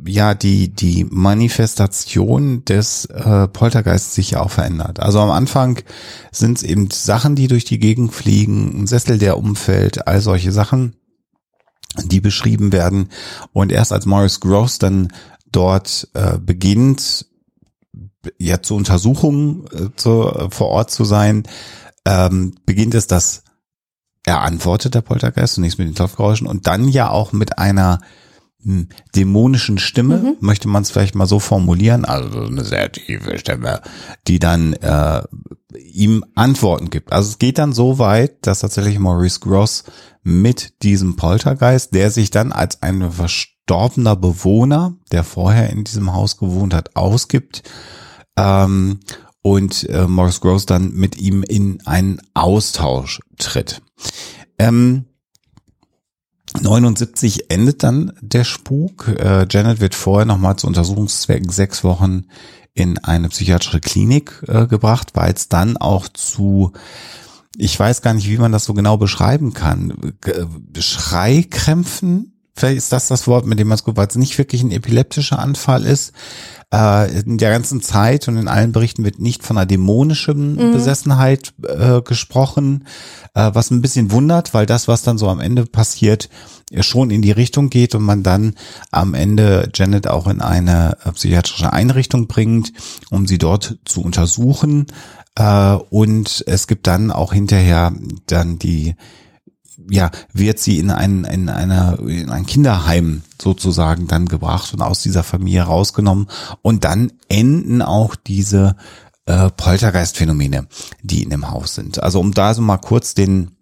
[0.04, 5.00] ja die die Manifestation des äh, Poltergeists sich auch verändert.
[5.00, 5.80] Also am Anfang
[6.30, 10.52] sind es eben Sachen, die durch die Gegend fliegen, ein Sessel, der umfällt, all solche
[10.52, 10.96] Sachen,
[12.04, 13.08] die beschrieben werden.
[13.52, 15.12] Und erst als Morris Gross dann
[15.50, 17.26] dort äh, beginnt,
[18.38, 21.44] ja zu Untersuchungen äh, zu, äh, vor Ort zu sein,
[22.04, 23.44] ähm, beginnt es, dass
[24.24, 28.00] er antwortet, der Poltergeist, zunächst mit den Klopfgeräuschen und dann ja auch mit einer
[28.64, 30.36] hm, dämonischen Stimme, Mhm.
[30.38, 33.80] möchte man es vielleicht mal so formulieren, also eine sehr tiefe Stimme,
[34.28, 35.22] die dann äh,
[35.92, 37.12] ihm Antworten gibt.
[37.12, 39.82] Also es geht dann so weit, dass tatsächlich Maurice Gross
[40.22, 46.36] mit diesem Poltergeist, der sich dann als ein verstorbener Bewohner, der vorher in diesem Haus
[46.36, 47.64] gewohnt hat, ausgibt
[48.36, 49.00] ähm,
[49.42, 53.82] und äh, Maurice Gross dann mit ihm in einen Austausch tritt.
[54.58, 55.06] Ähm,
[56.60, 59.08] 79 endet dann der Spuk.
[59.08, 62.26] Äh, Janet wird vorher nochmal zu Untersuchungszwecken sechs Wochen
[62.74, 66.72] in eine psychiatrische Klinik äh, gebracht, weil es dann auch zu,
[67.56, 72.92] ich weiß gar nicht, wie man das so genau beschreiben kann, G- Schreikrämpfen, vielleicht ist
[72.92, 75.84] das das Wort, mit dem man es gut, weil es nicht wirklich ein epileptischer Anfall
[75.84, 76.12] ist.
[76.72, 81.52] Äh, in der ganzen Zeit und in allen Berichten wird nicht von einer dämonischen Besessenheit
[81.66, 82.86] äh, gesprochen,
[83.34, 86.30] äh, was ein bisschen wundert, weil das, was dann so am Ende passiert,
[86.80, 88.54] schon in die Richtung geht und man dann
[88.90, 92.72] am Ende Janet auch in eine äh, psychiatrische Einrichtung bringt,
[93.10, 94.86] um sie dort zu untersuchen.
[95.34, 97.92] Äh, und es gibt dann auch hinterher
[98.26, 98.94] dann die
[99.90, 105.02] ja, wird sie in ein, in einer, in ein Kinderheim sozusagen dann gebracht und aus
[105.02, 106.28] dieser Familie rausgenommen.
[106.62, 108.76] Und dann enden auch diese
[109.26, 110.66] äh, Poltergeistphänomene,
[111.02, 112.02] die in dem Haus sind.
[112.02, 113.52] Also um da so mal kurz den,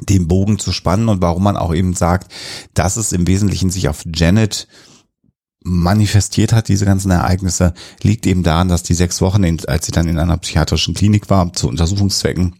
[0.00, 2.32] den Bogen zu spannen und warum man auch eben sagt,
[2.74, 4.68] dass es im Wesentlichen sich auf Janet
[5.66, 10.08] manifestiert hat, diese ganzen Ereignisse, liegt eben daran, dass die sechs Wochen, als sie dann
[10.08, 12.54] in einer psychiatrischen Klinik war, zu Untersuchungszwecken,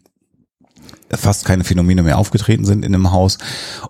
[1.10, 3.38] fast keine Phänomene mehr aufgetreten sind in dem Haus.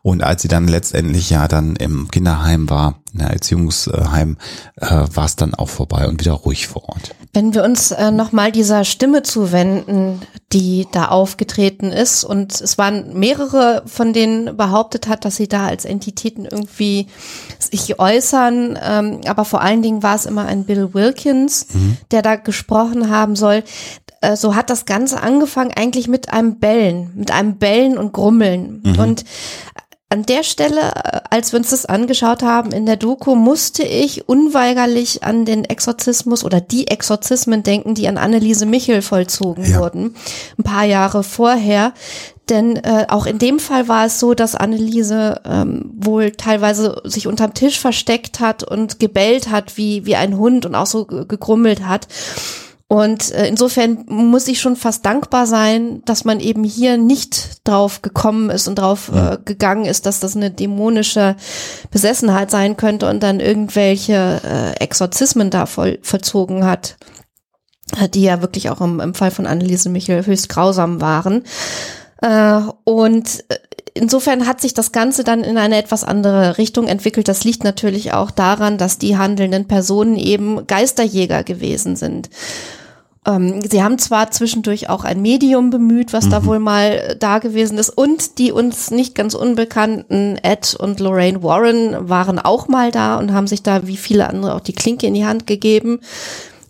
[0.02, 4.36] Und als sie dann letztendlich ja dann im Kinderheim war, in der Erziehungsheim,
[4.76, 7.14] äh, war es dann auch vorbei und wieder ruhig vor Ort.
[7.32, 10.20] Wenn wir uns äh, nochmal dieser Stimme zuwenden,
[10.52, 15.66] die da aufgetreten ist, und es waren mehrere, von denen behauptet hat, dass sie da
[15.66, 17.06] als Entitäten irgendwie
[17.58, 21.66] sich äußern, ähm, aber vor allen Dingen war es immer ein Bill Wilkins,
[22.10, 23.64] der da gesprochen haben soll.
[24.20, 28.82] Äh, so hat das Ganze angefangen eigentlich mit einem Bellen, mit einem Bellen und Grummeln.
[28.98, 29.24] Und
[30.08, 34.28] an der Stelle, äh, als wir uns das angeschaut haben in der Doku, musste ich
[34.28, 39.80] unweigerlich an den Exorzismus oder die Exorzismen denken, die an Anneliese Michel vollzogen Ja.
[39.80, 40.14] wurden,
[40.58, 41.92] ein paar Jahre vorher.
[42.48, 47.26] Denn äh, auch in dem Fall war es so, dass Anneliese ähm, wohl teilweise sich
[47.26, 51.24] unterm Tisch versteckt hat und gebellt hat wie, wie ein Hund und auch so ge-
[51.26, 52.06] gegrummelt hat.
[52.88, 58.00] Und äh, insofern muss ich schon fast dankbar sein, dass man eben hier nicht drauf
[58.00, 61.34] gekommen ist und drauf äh, gegangen ist, dass das eine dämonische
[61.90, 66.96] Besessenheit sein könnte und dann irgendwelche äh, Exorzismen da voll, vollzogen hat,
[68.00, 71.42] äh, die ja wirklich auch im, im Fall von Anneliese Michel höchst grausam waren.
[72.22, 73.56] Äh, und äh,
[73.96, 77.28] insofern hat sich das Ganze dann in eine etwas andere Richtung entwickelt.
[77.28, 82.30] Das liegt natürlich auch daran, dass die handelnden Personen eben Geisterjäger gewesen sind.
[83.26, 87.38] Ähm, sie haben zwar zwischendurch auch ein Medium bemüht, was da wohl mal äh, da
[87.38, 92.92] gewesen ist, und die uns nicht ganz unbekannten Ed und Lorraine Warren waren auch mal
[92.92, 96.00] da und haben sich da wie viele andere auch die Klinke in die Hand gegeben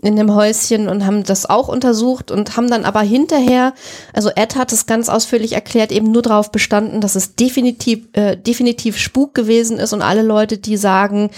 [0.07, 3.75] in dem Häuschen und haben das auch untersucht und haben dann aber hinterher,
[4.12, 8.37] also Ed hat es ganz ausführlich erklärt, eben nur darauf bestanden, dass es definitiv, äh,
[8.37, 11.31] definitiv Spuk gewesen ist und alle Leute, die sagen,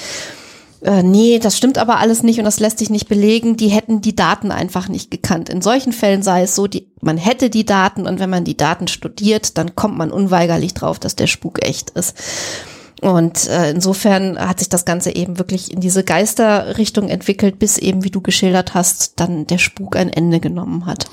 [0.83, 4.01] äh, nee, das stimmt aber alles nicht und das lässt sich nicht belegen, die hätten
[4.01, 5.49] die Daten einfach nicht gekannt.
[5.49, 8.57] In solchen Fällen sei es so, die, man hätte die Daten und wenn man die
[8.57, 12.15] Daten studiert, dann kommt man unweigerlich drauf, dass der Spuk echt ist.
[13.01, 18.05] Und äh, insofern hat sich das Ganze eben wirklich in diese Geisterrichtung entwickelt, bis eben,
[18.05, 21.07] wie du geschildert hast, dann der Spuk ein Ende genommen hat.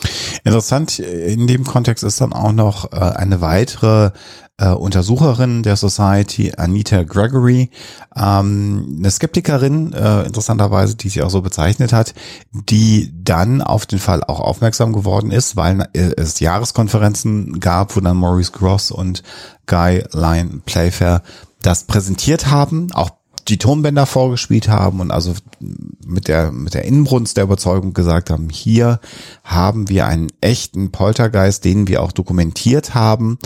[0.44, 4.12] Interessant in dem Kontext ist dann auch noch äh, eine weitere
[4.58, 7.70] äh, Untersucherin der Society, Anita Gregory,
[8.16, 12.14] ähm, eine Skeptikerin, äh, interessanterweise, die sie auch so bezeichnet hat,
[12.52, 18.00] die dann auf den Fall auch aufmerksam geworden ist, weil äh, es Jahreskonferenzen gab, wo
[18.00, 19.24] dann Maurice Gross und
[19.66, 21.22] Guy Lyon Playfair
[21.66, 23.12] das präsentiert haben, auch
[23.48, 28.50] die Tonbänder vorgespielt haben und also mit der, mit der Inbrunst der Überzeugung gesagt haben,
[28.50, 29.00] hier
[29.44, 33.38] haben wir einen echten Poltergeist, den wir auch dokumentiert haben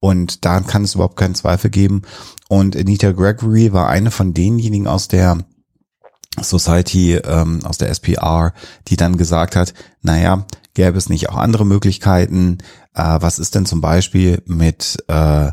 [0.00, 2.02] und da kann es überhaupt keinen Zweifel geben.
[2.48, 5.38] Und Anita Gregory war eine von denjenigen aus der
[6.40, 8.52] Society, ähm, aus der SPR,
[8.88, 12.58] die dann gesagt hat, naja, gäbe es nicht auch andere Möglichkeiten?
[12.94, 15.52] Äh, was ist denn zum Beispiel mit äh,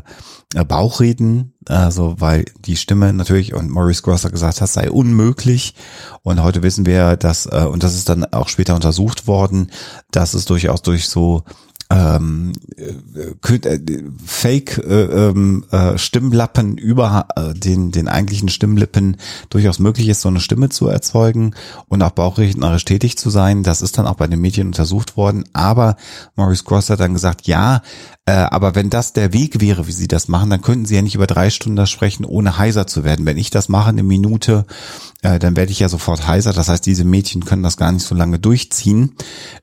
[0.68, 5.74] Bauchreden, Also, weil die Stimme natürlich und Maurice Grosser gesagt hat, sei unmöglich.
[6.22, 9.70] Und heute wissen wir, dass, äh, und das ist dann auch später untersucht worden,
[10.10, 11.44] dass es durchaus durch so
[11.92, 19.18] ähm, äh, äh, Fake äh, ähm, äh, Stimmlappen über äh, den den eigentlichen Stimmlippen
[19.50, 21.54] durchaus möglich ist, so eine Stimme zu erzeugen
[21.88, 23.62] und auch bauchrednerisch tätig zu sein.
[23.62, 25.44] Das ist dann auch bei den Medien untersucht worden.
[25.52, 25.96] Aber
[26.34, 27.82] Maurice Cross hat dann gesagt, ja,
[28.24, 31.02] äh, aber wenn das der Weg wäre, wie Sie das machen, dann könnten Sie ja
[31.02, 33.26] nicht über drei Stunden da sprechen, ohne heiser zu werden.
[33.26, 34.64] Wenn ich das mache, eine Minute,
[35.22, 36.52] äh, dann werde ich ja sofort heiser.
[36.52, 39.14] Das heißt, diese Mädchen können das gar nicht so lange durchziehen.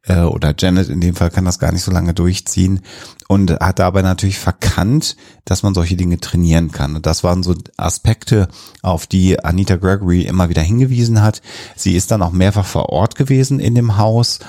[0.03, 2.81] Äh, oder Janet in dem Fall kann das gar nicht so lange durchziehen.
[3.27, 6.95] Und hat dabei natürlich verkannt, dass man solche Dinge trainieren kann.
[6.95, 8.47] Und das waren so Aspekte,
[8.81, 11.41] auf die Anita Gregory immer wieder hingewiesen hat.
[11.75, 14.39] Sie ist dann auch mehrfach vor Ort gewesen in dem Haus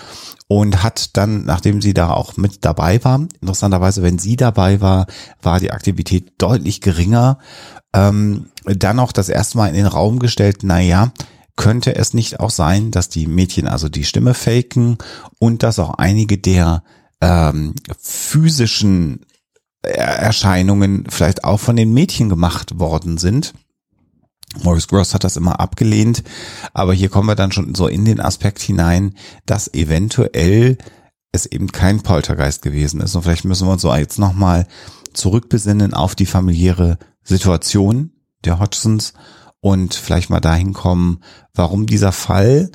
[0.51, 5.07] und hat dann, nachdem sie da auch mit dabei war, interessanterweise, wenn sie dabei war,
[5.41, 7.39] war die Aktivität deutlich geringer,
[7.95, 11.13] ähm, dann auch das erste Mal in den Raum gestellt, naja,
[11.55, 14.99] könnte es nicht auch sein, dass die Mädchen also die Stimme faken
[15.39, 16.83] und dass auch einige der
[17.21, 19.21] ähm, physischen
[19.83, 23.55] Erscheinungen vielleicht auch von den Mädchen gemacht worden sind.
[24.63, 26.25] Maurice Gross hat das immer abgelehnt,
[26.73, 29.15] aber hier kommen wir dann schon so in den Aspekt hinein,
[29.47, 30.77] dass eventuell
[31.33, 33.15] es eben kein Poltergeist gewesen ist.
[33.15, 34.67] Und vielleicht müssen wir uns so jetzt nochmal
[35.13, 38.13] zurückbesinnen auf die familiäre Situation
[38.45, 39.13] der Hodgsons
[39.61, 41.23] und vielleicht mal dahin kommen,
[41.55, 42.71] warum dieser Fall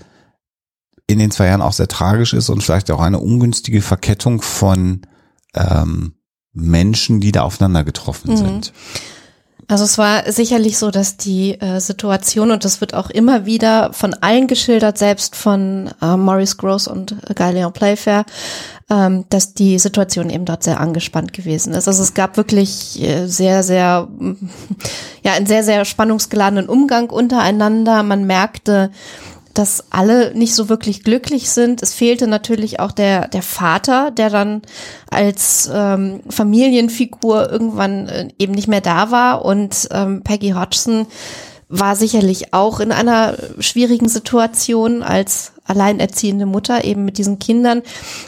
[1.08, 5.02] in den zwei Jahren auch sehr tragisch ist und vielleicht auch eine ungünstige Verkettung von
[5.54, 6.16] ähm,
[6.54, 8.38] Menschen, die da aufeinander getroffen mhm.
[8.38, 8.74] sind.
[9.68, 13.94] Also es war sicherlich so, dass die äh, Situation, und das wird auch immer wieder
[13.94, 18.26] von allen geschildert, selbst von äh, Maurice Gross und äh, Galeon Playfair,
[18.92, 21.88] ähm, dass die Situation eben dort sehr angespannt gewesen ist.
[21.88, 24.08] Also es gab wirklich äh, sehr, sehr,
[25.24, 28.04] ja, einen sehr, sehr spannungsgeladenen Umgang untereinander.
[28.04, 28.92] Man merkte,
[29.58, 31.82] dass alle nicht so wirklich glücklich sind.
[31.82, 34.62] Es fehlte natürlich auch der, der Vater, der dann
[35.10, 39.46] als ähm, Familienfigur irgendwann äh, eben nicht mehr da war.
[39.46, 41.08] Und ähm, Peggy Hodgson
[41.70, 47.82] war sicherlich auch in einer schwierigen Situation als alleinerziehende Mutter eben mit diesen Kindern,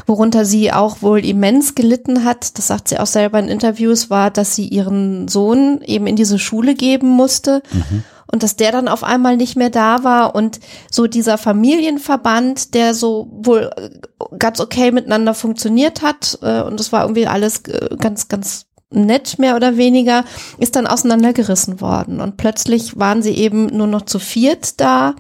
[0.07, 2.57] worunter sie auch wohl immens gelitten hat.
[2.57, 6.39] Das sagt sie auch selber in Interviews, war, dass sie ihren Sohn eben in diese
[6.39, 7.61] Schule geben musste.
[7.71, 10.59] Mhm und dass der dann auf einmal nicht mehr da war und
[10.91, 13.89] so dieser Familienverband, der so wohl äh,
[14.37, 19.37] ganz okay miteinander funktioniert hat äh, und das war irgendwie alles äh, ganz, ganz nett
[19.37, 20.23] mehr oder weniger,
[20.57, 22.21] ist dann auseinandergerissen worden.
[22.21, 25.15] Und plötzlich waren sie eben nur noch zu viert da.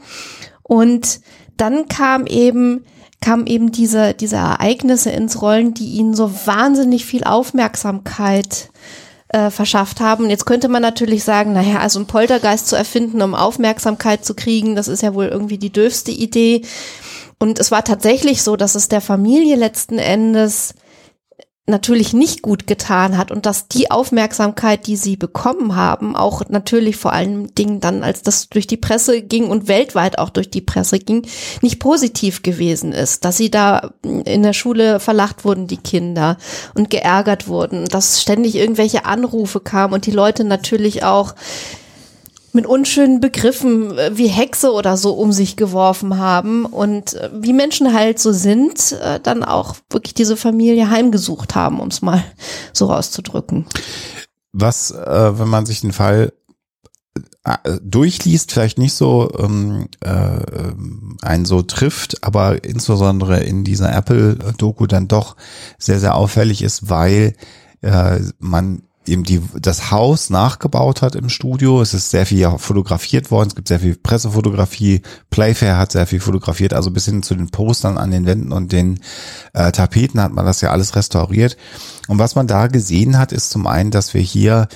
[0.63, 1.19] Und
[1.57, 2.85] dann kam eben
[3.19, 8.69] kamen eben diese, diese Ereignisse ins Rollen, die ihnen so wahnsinnig viel Aufmerksamkeit
[9.29, 10.29] äh, verschafft haben.
[10.29, 14.75] jetzt könnte man natürlich sagen, naja, also ein Poltergeist zu erfinden, um Aufmerksamkeit zu kriegen,
[14.75, 16.61] das ist ja wohl irgendwie die dürfste Idee.
[17.39, 20.73] Und es war tatsächlich so, dass es der Familie letzten Endes
[21.69, 26.95] natürlich nicht gut getan hat und dass die Aufmerksamkeit, die sie bekommen haben, auch natürlich
[26.95, 30.61] vor allen Dingen dann, als das durch die Presse ging und weltweit auch durch die
[30.61, 31.27] Presse ging,
[31.61, 36.37] nicht positiv gewesen ist, dass sie da in der Schule verlacht wurden, die Kinder
[36.73, 41.35] und geärgert wurden, dass ständig irgendwelche Anrufe kamen und die Leute natürlich auch
[42.57, 47.53] mit unschönen Begriffen äh, wie Hexe oder so um sich geworfen haben und äh, wie
[47.53, 52.23] Menschen halt so sind, äh, dann auch wirklich diese Familie heimgesucht haben, um es mal
[52.73, 53.65] so rauszudrücken.
[54.53, 56.33] Was, wenn man sich den Fall
[57.83, 60.39] durchliest, vielleicht nicht so ähm, äh,
[61.21, 65.35] einen so trifft, aber insbesondere in dieser Apple-Doku dann doch
[65.77, 67.35] sehr, sehr auffällig ist, weil
[67.81, 71.81] äh, man eben die, das Haus nachgebaut hat im Studio.
[71.81, 73.49] Es ist sehr viel fotografiert worden.
[73.49, 75.01] Es gibt sehr viel Pressefotografie.
[75.29, 76.73] Playfair hat sehr viel fotografiert.
[76.73, 78.99] Also bis hin zu den Postern an den Wänden und den
[79.53, 81.57] äh, Tapeten hat man das ja alles restauriert.
[82.07, 84.67] Und was man da gesehen hat, ist zum einen, dass wir hier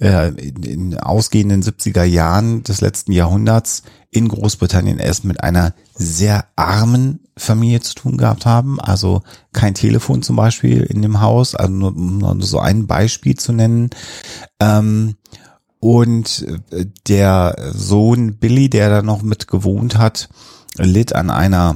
[0.00, 6.46] äh, in, in ausgehenden 70er Jahren des letzten Jahrhunderts in Großbritannien erst mit einer sehr
[6.56, 8.80] armen Familie zu tun gehabt haben.
[8.80, 13.52] Also kein Telefon zum Beispiel in dem Haus, also nur, nur so ein Beispiel zu
[13.52, 13.90] nennen.
[14.60, 15.16] Ähm,
[15.80, 20.28] und äh, der Sohn Billy, der da noch mit gewohnt hat,
[20.76, 21.74] litt an einer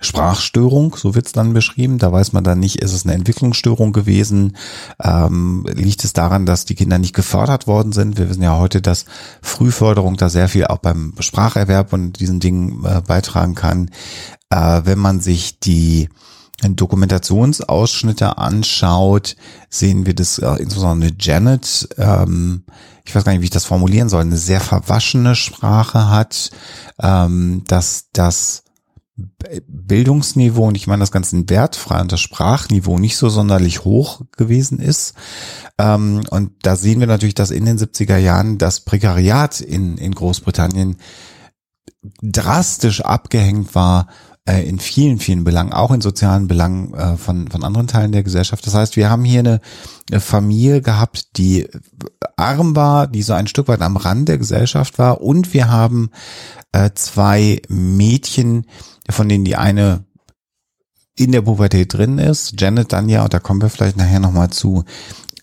[0.00, 1.98] Sprachstörung, so wird's dann beschrieben.
[1.98, 4.56] Da weiß man dann nicht, ist es eine Entwicklungsstörung gewesen?
[5.02, 8.18] Ähm, liegt es daran, dass die Kinder nicht gefördert worden sind?
[8.18, 9.04] Wir wissen ja heute, dass
[9.42, 13.90] Frühförderung da sehr viel auch beim Spracherwerb und diesen Dingen äh, beitragen kann.
[14.48, 16.08] Äh, wenn man sich die
[16.62, 19.36] Dokumentationsausschnitte anschaut,
[19.68, 22.64] sehen wir das äh, insbesondere Janet, ähm,
[23.04, 26.50] ich weiß gar nicht, wie ich das formulieren soll, eine sehr verwaschene Sprache hat,
[27.02, 28.62] ähm, dass das
[29.66, 34.78] Bildungsniveau, und ich meine das Ganze wertfrei und das Sprachniveau nicht so sonderlich hoch gewesen
[34.78, 35.14] ist.
[35.78, 40.14] Ähm, und da sehen wir natürlich, dass in den 70er Jahren das Prekariat in, in
[40.14, 40.96] Großbritannien
[42.22, 44.06] drastisch abgehängt war
[44.46, 48.22] äh, in vielen, vielen Belangen, auch in sozialen Belangen äh, von, von anderen Teilen der
[48.22, 48.66] Gesellschaft.
[48.66, 49.60] Das heißt, wir haben hier eine,
[50.10, 51.68] eine Familie gehabt, die
[52.36, 56.10] arm war, die so ein Stück weit am Rand der Gesellschaft war und wir haben
[56.72, 58.66] äh, zwei Mädchen,
[59.12, 60.04] von denen die eine
[61.16, 64.50] in der Pubertät drin ist, Janet dann ja, und da kommen wir vielleicht nachher nochmal
[64.50, 64.84] zu,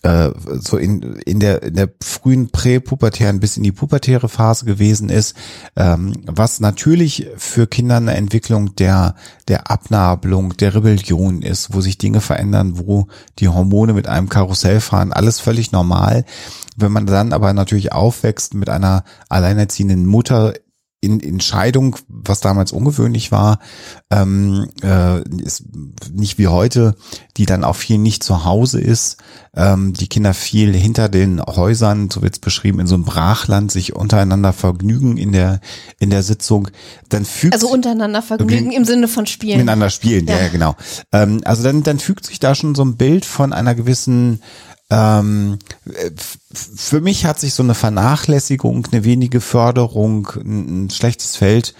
[0.02, 5.08] äh, so in, in, der, in der frühen präpubertären bis in die pubertäre Phase gewesen
[5.08, 5.36] ist,
[5.76, 9.14] ähm, was natürlich für Kinder eine Entwicklung der,
[9.48, 13.06] der Abnabelung, der Rebellion ist, wo sich Dinge verändern, wo
[13.38, 16.24] die Hormone mit einem Karussell fahren, alles völlig normal.
[16.76, 20.54] Wenn man dann aber natürlich aufwächst mit einer alleinerziehenden Mutter
[21.00, 23.60] in, in Scheidung, was damals ungewöhnlich war,
[24.10, 25.64] ähm, äh, ist
[26.12, 26.96] nicht wie heute,
[27.36, 29.18] die dann auch viel nicht zu Hause ist,
[29.54, 33.94] ähm, die Kinder viel hinter den Häusern, so wird's beschrieben, in so einem Brachland sich
[33.94, 35.60] untereinander vergnügen in der
[36.00, 36.68] in der Sitzung,
[37.08, 40.74] dann fügt also untereinander vergnügen im Sinne von Spielen, miteinander spielen, ja, ja genau.
[41.12, 44.40] Ähm, also dann dann fügt sich da schon so ein Bild von einer gewissen
[44.90, 45.58] ähm,
[46.52, 51.74] für mich hat sich so eine Vernachlässigung, eine wenige Förderung, ein, schlechtes Feld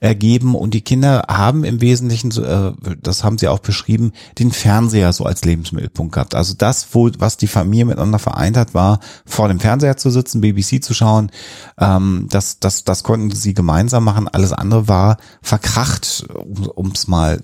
[0.00, 2.72] ergeben und die Kinder haben im Wesentlichen, äh,
[3.02, 6.34] das haben sie auch beschrieben, den Fernseher so als Lebensmittelpunkt gehabt.
[6.34, 10.40] Also das, wo, was die Familie miteinander vereint hat, war vor dem Fernseher zu sitzen,
[10.40, 11.30] BBC zu schauen.
[11.78, 14.28] Ähm, das, das, das konnten sie gemeinsam machen.
[14.28, 16.26] Alles andere war verkracht,
[16.74, 17.40] um es mal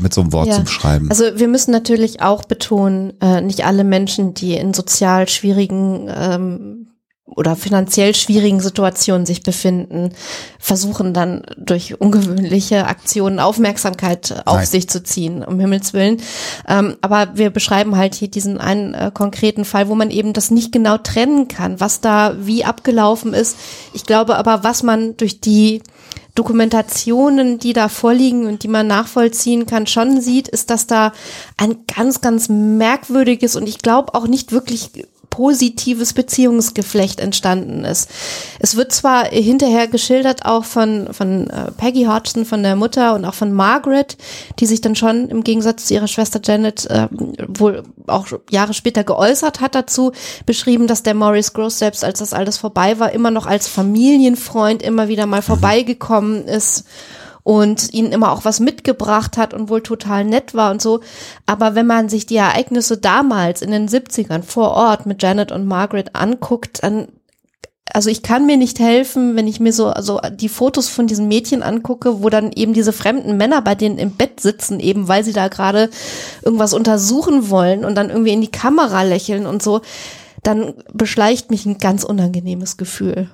[0.00, 0.54] mit so einem Wort ja.
[0.54, 1.08] zu beschreiben.
[1.10, 6.84] Also wir müssen natürlich auch betonen, äh, nicht alle Menschen, die in sozial schwierigen ähm,
[7.26, 10.10] oder finanziell schwierigen Situationen sich befinden,
[10.58, 14.66] versuchen dann durch ungewöhnliche Aktionen Aufmerksamkeit auf Nein.
[14.66, 16.18] sich zu ziehen, um Himmels Willen.
[16.68, 20.50] Ähm, aber wir beschreiben halt hier diesen einen äh, konkreten Fall, wo man eben das
[20.50, 23.56] nicht genau trennen kann, was da wie abgelaufen ist.
[23.94, 25.82] Ich glaube aber, was man durch die
[26.34, 31.12] Dokumentationen, die da vorliegen und die man nachvollziehen kann, schon sieht, ist, dass da
[31.56, 34.90] ein ganz, ganz merkwürdiges und ich glaube auch nicht wirklich
[35.34, 38.08] positives Beziehungsgeflecht entstanden ist.
[38.60, 43.24] Es wird zwar hinterher geschildert auch von, von äh, Peggy Hodgson, von der Mutter und
[43.24, 44.16] auch von Margaret,
[44.60, 47.08] die sich dann schon im Gegensatz zu ihrer Schwester Janet äh,
[47.48, 50.12] wohl auch Jahre später geäußert hat dazu,
[50.46, 54.84] beschrieben, dass der Maurice Gross selbst, als das alles vorbei war, immer noch als Familienfreund
[54.84, 56.84] immer wieder mal vorbeigekommen ist
[57.44, 61.00] und ihnen immer auch was mitgebracht hat und wohl total nett war und so.
[61.46, 65.66] Aber wenn man sich die Ereignisse damals in den 70ern vor Ort mit Janet und
[65.66, 67.08] Margaret anguckt, dann
[67.92, 71.28] also ich kann mir nicht helfen, wenn ich mir so also die Fotos von diesen
[71.28, 75.22] Mädchen angucke, wo dann eben diese fremden Männer bei denen im Bett sitzen, eben weil
[75.22, 75.90] sie da gerade
[76.42, 79.82] irgendwas untersuchen wollen und dann irgendwie in die Kamera lächeln und so,
[80.42, 83.28] dann beschleicht mich ein ganz unangenehmes Gefühl.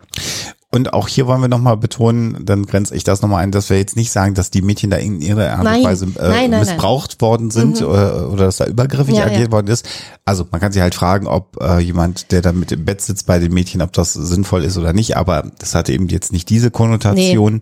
[0.72, 3.76] Und auch hier wollen wir nochmal betonen, dann grenze ich das nochmal ein, dass wir
[3.76, 6.60] jetzt nicht sagen, dass die Mädchen da in ihrer Art und Weise äh, nein, nein,
[6.60, 7.28] missbraucht nein.
[7.28, 7.86] worden sind mhm.
[7.88, 9.52] oder, oder dass da übergriffig ja, agiert ja.
[9.52, 9.88] worden ist.
[10.24, 13.26] Also man kann sich halt fragen, ob äh, jemand, der da mit im Bett sitzt
[13.26, 16.48] bei den Mädchen, ob das sinnvoll ist oder nicht, aber das hatte eben jetzt nicht
[16.48, 17.54] diese Konnotation.
[17.54, 17.60] Nee.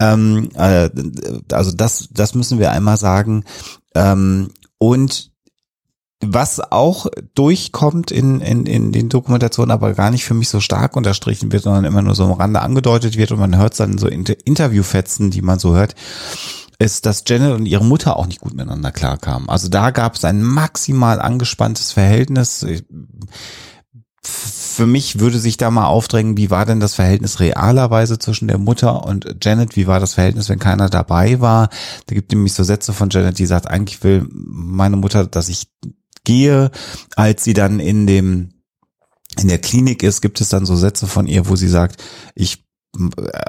[0.00, 0.90] Ähm, äh,
[1.50, 3.44] also das, das müssen wir einmal sagen.
[3.94, 5.33] Ähm, und
[6.32, 10.96] was auch durchkommt in, in, in den Dokumentationen, aber gar nicht für mich so stark
[10.96, 14.08] unterstrichen wird, sondern immer nur so am Rande angedeutet wird und man hört dann so
[14.08, 15.94] Interviewfetzen, die man so hört,
[16.78, 19.48] ist, dass Janet und ihre Mutter auch nicht gut miteinander klarkamen.
[19.48, 22.66] Also da gab es ein maximal angespanntes Verhältnis.
[24.22, 28.58] Für mich würde sich da mal aufdrängen, wie war denn das Verhältnis realerweise zwischen der
[28.58, 29.76] Mutter und Janet?
[29.76, 31.68] Wie war das Verhältnis, wenn keiner dabei war?
[32.06, 35.68] Da gibt nämlich so Sätze von Janet, die sagt, eigentlich will meine Mutter, dass ich
[36.24, 36.70] gehe,
[37.16, 38.50] als sie dann in dem
[39.40, 42.02] in der Klinik ist, gibt es dann so Sätze von ihr, wo sie sagt,
[42.36, 42.64] ich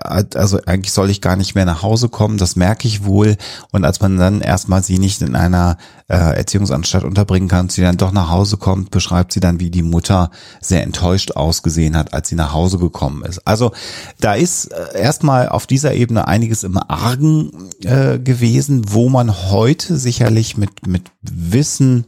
[0.03, 3.37] also eigentlich soll ich gar nicht mehr nach Hause kommen, das merke ich wohl.
[3.71, 7.97] Und als man dann erstmal sie nicht in einer äh, Erziehungsanstalt unterbringen kann, sie dann
[7.97, 12.29] doch nach Hause kommt, beschreibt sie dann, wie die Mutter sehr enttäuscht ausgesehen hat, als
[12.29, 13.45] sie nach Hause gekommen ist.
[13.45, 13.71] Also
[14.19, 17.51] da ist äh, erstmal auf dieser Ebene einiges im Argen
[17.83, 22.05] äh, gewesen, wo man heute sicherlich mit, mit Wissen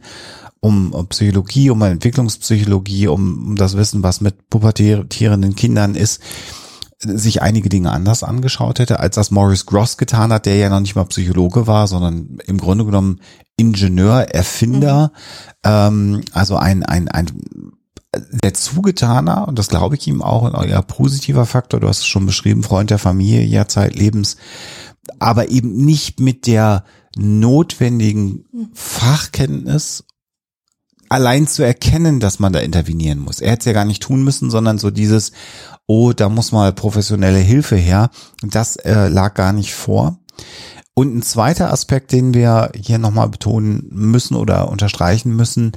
[0.60, 6.20] um, Psychologie, um Entwicklungspsychologie, um, um das Wissen, was mit pubertierenden Kindern ist,
[7.00, 10.80] sich einige Dinge anders angeschaut hätte, als das Morris Gross getan hat, der ja noch
[10.80, 13.20] nicht mal Psychologe war, sondern im Grunde genommen
[13.56, 15.12] Ingenieur, Erfinder,
[15.64, 17.30] ähm, also ein, ein, ein
[18.42, 22.06] der Zugetaner, und das glaube ich ihm auch, ein eher positiver Faktor, du hast es
[22.06, 24.36] schon beschrieben, Freund der Familie, ja, Zeitlebens,
[25.18, 26.84] aber eben nicht mit der
[27.16, 28.44] notwendigen
[28.74, 30.04] Fachkenntnis
[31.08, 33.40] allein zu erkennen, dass man da intervenieren muss.
[33.40, 35.32] Er hätte es ja gar nicht tun müssen, sondern so dieses,
[35.86, 38.10] oh, da muss mal professionelle Hilfe her.
[38.42, 40.18] Das äh, lag gar nicht vor.
[40.94, 45.72] Und ein zweiter Aspekt, den wir hier nochmal betonen müssen oder unterstreichen müssen,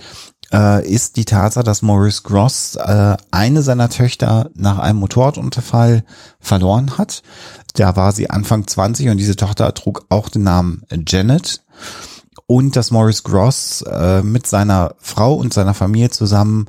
[0.52, 6.04] äh, ist die Tatsache, dass Maurice Gross äh, eine seiner Töchter nach einem Motorradunterfall
[6.40, 7.22] verloren hat.
[7.76, 11.64] Da war sie Anfang 20 und diese Tochter trug auch den Namen Janet.
[12.52, 16.66] Und dass Maurice Gross äh, mit seiner Frau und seiner Familie zusammen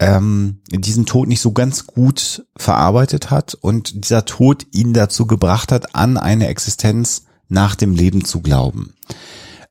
[0.00, 5.70] ähm, diesen Tod nicht so ganz gut verarbeitet hat und dieser Tod ihn dazu gebracht
[5.70, 8.94] hat, an eine Existenz nach dem Leben zu glauben.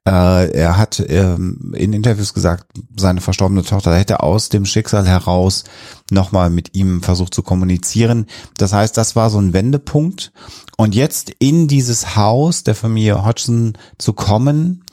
[0.07, 5.65] Äh, er hat ähm, in Interviews gesagt, seine verstorbene Tochter hätte aus dem Schicksal heraus
[6.09, 8.27] nochmal mit ihm versucht zu kommunizieren.
[8.55, 10.31] Das heißt, das war so ein Wendepunkt.
[10.77, 14.85] Und jetzt in dieses Haus der Familie Hodgson zu kommen,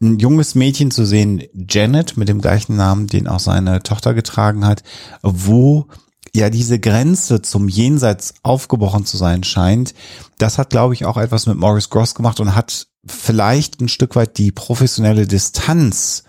[0.00, 4.64] ein junges Mädchen zu sehen, Janet, mit dem gleichen Namen, den auch seine Tochter getragen
[4.64, 4.82] hat,
[5.22, 5.88] wo
[6.34, 9.94] ja diese Grenze zum Jenseits aufgebrochen zu sein scheint,
[10.38, 14.14] das hat, glaube ich, auch etwas mit Maurice Gross gemacht und hat vielleicht ein Stück
[14.14, 16.24] weit die professionelle Distanz,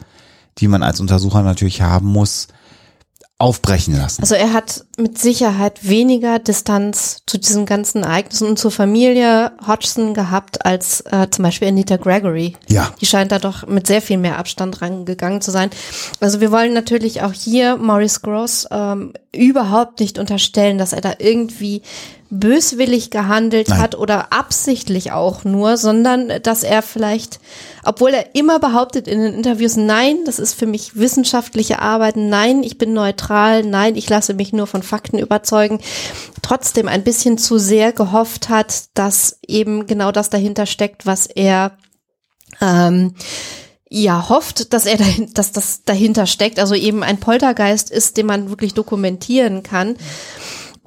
[0.57, 2.47] die man als Untersucher natürlich haben muss,
[3.39, 4.21] aufbrechen lassen.
[4.21, 10.13] Also er hat mit Sicherheit weniger Distanz zu diesen ganzen Ereignissen und zur Familie Hodgson
[10.13, 12.57] gehabt als äh, zum Beispiel Anita Gregory.
[12.67, 12.93] Ja.
[12.99, 15.69] Die scheint da doch mit sehr viel mehr Abstand rangegangen zu sein.
[16.19, 21.13] Also wir wollen natürlich auch hier Maurice Gross ähm, überhaupt nicht unterstellen, dass er da
[21.17, 21.81] irgendwie
[22.29, 23.79] böswillig gehandelt Nein.
[23.79, 27.39] hat oder absichtlich auch nur, sondern dass er vielleicht,
[27.83, 32.61] obwohl er immer behauptet in den Interviews, nein, das ist für mich wissenschaftliche Arbeit, nein,
[32.61, 35.79] ich bin neutral, nein, ich lasse mich nur von Fakten überzeugen,
[36.43, 41.77] trotzdem ein bisschen zu sehr gehofft hat, dass eben genau das dahinter steckt, was er
[42.61, 43.15] ähm,
[43.89, 48.27] ja hofft, dass er dahin, dass das dahinter steckt, also eben ein Poltergeist ist, den
[48.27, 49.95] man wirklich dokumentieren kann.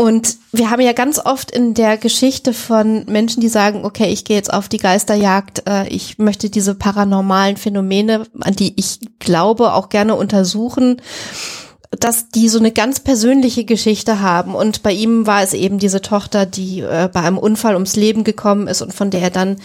[0.02, 4.24] Und wir haben ja ganz oft in der Geschichte von Menschen, die sagen, okay, ich
[4.24, 9.74] gehe jetzt auf die Geisterjagd, äh, ich möchte diese paranormalen Phänomene, an die ich glaube,
[9.74, 11.00] auch gerne untersuchen
[12.00, 14.54] dass die so eine ganz persönliche Geschichte haben.
[14.54, 18.24] Und bei ihm war es eben diese Tochter, die äh, bei einem Unfall ums Leben
[18.24, 19.56] gekommen ist und von der er dann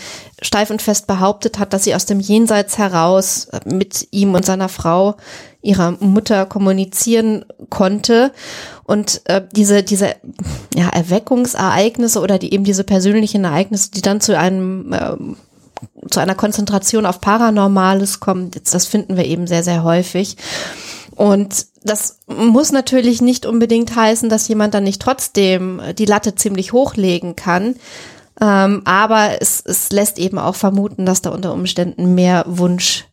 [0.42, 4.46] steif und fest behauptet hat, dass sie aus dem Jenseits heraus äh, mit ihm und
[4.46, 5.16] seiner Frau,
[5.62, 8.32] ihrer Mutter kommunizieren konnte.
[8.88, 10.16] Und äh, diese, diese
[10.74, 15.18] ja, Erweckungsereignisse oder die eben diese persönlichen Ereignisse, die dann zu einem äh,
[16.10, 20.38] zu einer Konzentration auf Paranormales kommen, das finden wir eben sehr, sehr häufig.
[21.16, 26.74] Und das muss natürlich nicht unbedingt heißen, dass jemand dann nicht trotzdem die Latte ziemlich
[26.74, 27.76] hochlegen kann.
[28.40, 33.06] Ähm, aber es, es lässt eben auch vermuten, dass da unter Umständen mehr Wunsch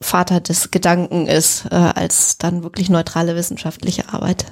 [0.00, 4.44] Vater des Gedanken ist, äh, als dann wirklich neutrale wissenschaftliche Arbeit.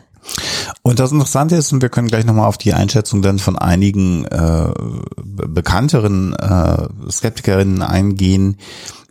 [0.82, 4.24] Und das Interessante ist, und wir können gleich nochmal auf die Einschätzung dann von einigen
[4.26, 4.72] äh,
[5.16, 8.56] bekannteren äh, Skeptikerinnen eingehen,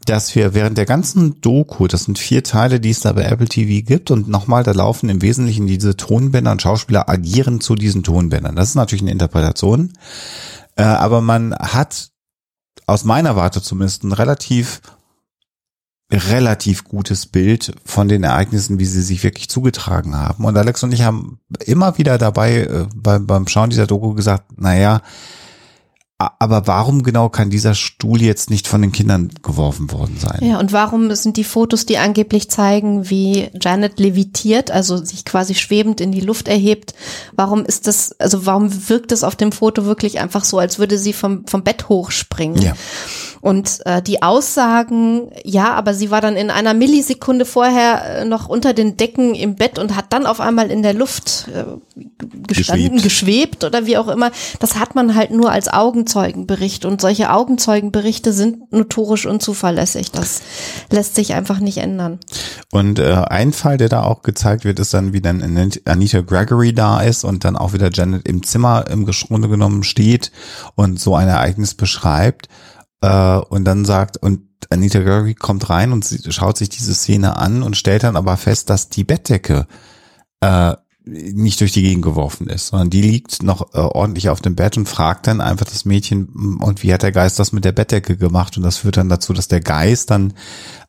[0.05, 3.47] dass wir während der ganzen Doku, das sind vier Teile, die es da bei Apple
[3.47, 8.03] TV gibt, und nochmal, da laufen im Wesentlichen diese Tonbänder und Schauspieler agieren zu diesen
[8.03, 8.55] Tonbändern.
[8.55, 9.93] Das ist natürlich eine Interpretation,
[10.75, 12.11] äh, aber man hat
[12.85, 14.81] aus meiner Warte zumindest ein relativ
[16.11, 20.45] relativ gutes Bild von den Ereignissen, wie sie sich wirklich zugetragen haben.
[20.45, 24.59] Und Alex und ich haben immer wieder dabei äh, beim, beim Schauen dieser Doku gesagt,
[24.59, 25.01] naja,
[26.17, 30.39] aber warum genau kann dieser Stuhl jetzt nicht von den Kindern geworfen worden sein?
[30.47, 35.55] Ja, und warum sind die Fotos, die angeblich zeigen, wie Janet levitiert, also sich quasi
[35.55, 36.95] schwebend in die Luft erhebt,
[37.33, 40.97] warum ist das, also warum wirkt es auf dem Foto wirklich einfach so, als würde
[40.97, 42.61] sie vom, vom Bett hochspringen?
[42.61, 42.75] Ja.
[43.45, 48.49] Und äh, die Aussagen, ja, aber sie war dann in einer Millisekunde vorher äh, noch
[48.49, 51.63] unter den Decken im Bett und hat dann auf einmal in der Luft äh,
[52.47, 53.03] gestanden, Geschwebt.
[53.03, 54.31] geschwebt oder wie auch immer.
[54.59, 60.09] Das hat man halt nur als Augenzeugenbericht und solche Augenzeugenberichte sind notorisch unzuverlässig.
[60.09, 60.41] Das
[60.89, 62.17] lässt sich einfach nicht ändern.
[62.71, 65.43] Und äh, ein Fall, der da auch gezeigt wird, ist dann, wie dann
[65.85, 70.31] Anita Gregory da ist und dann auch wieder Janet im Zimmer im Grunde genommen steht
[70.73, 72.49] und so ein Ereignis beschreibt
[73.05, 74.41] äh, und dann sagt, und
[74.71, 78.35] Anita Gregory kommt rein und sie schaut sich diese Szene an und stellt dann aber
[78.35, 79.67] fest, dass die Bettdecke
[80.41, 80.73] äh,
[81.07, 84.75] nicht durch die Gegend geworfen ist, sondern die liegt noch äh, ordentlich auf dem Bett
[84.75, 87.73] und fragt dann einfach das Mädchen, "Mm, und wie hat der Geist das mit der
[87.73, 88.57] Bettdecke gemacht?
[88.57, 90.33] Und das führt dann dazu, dass der Geist dann,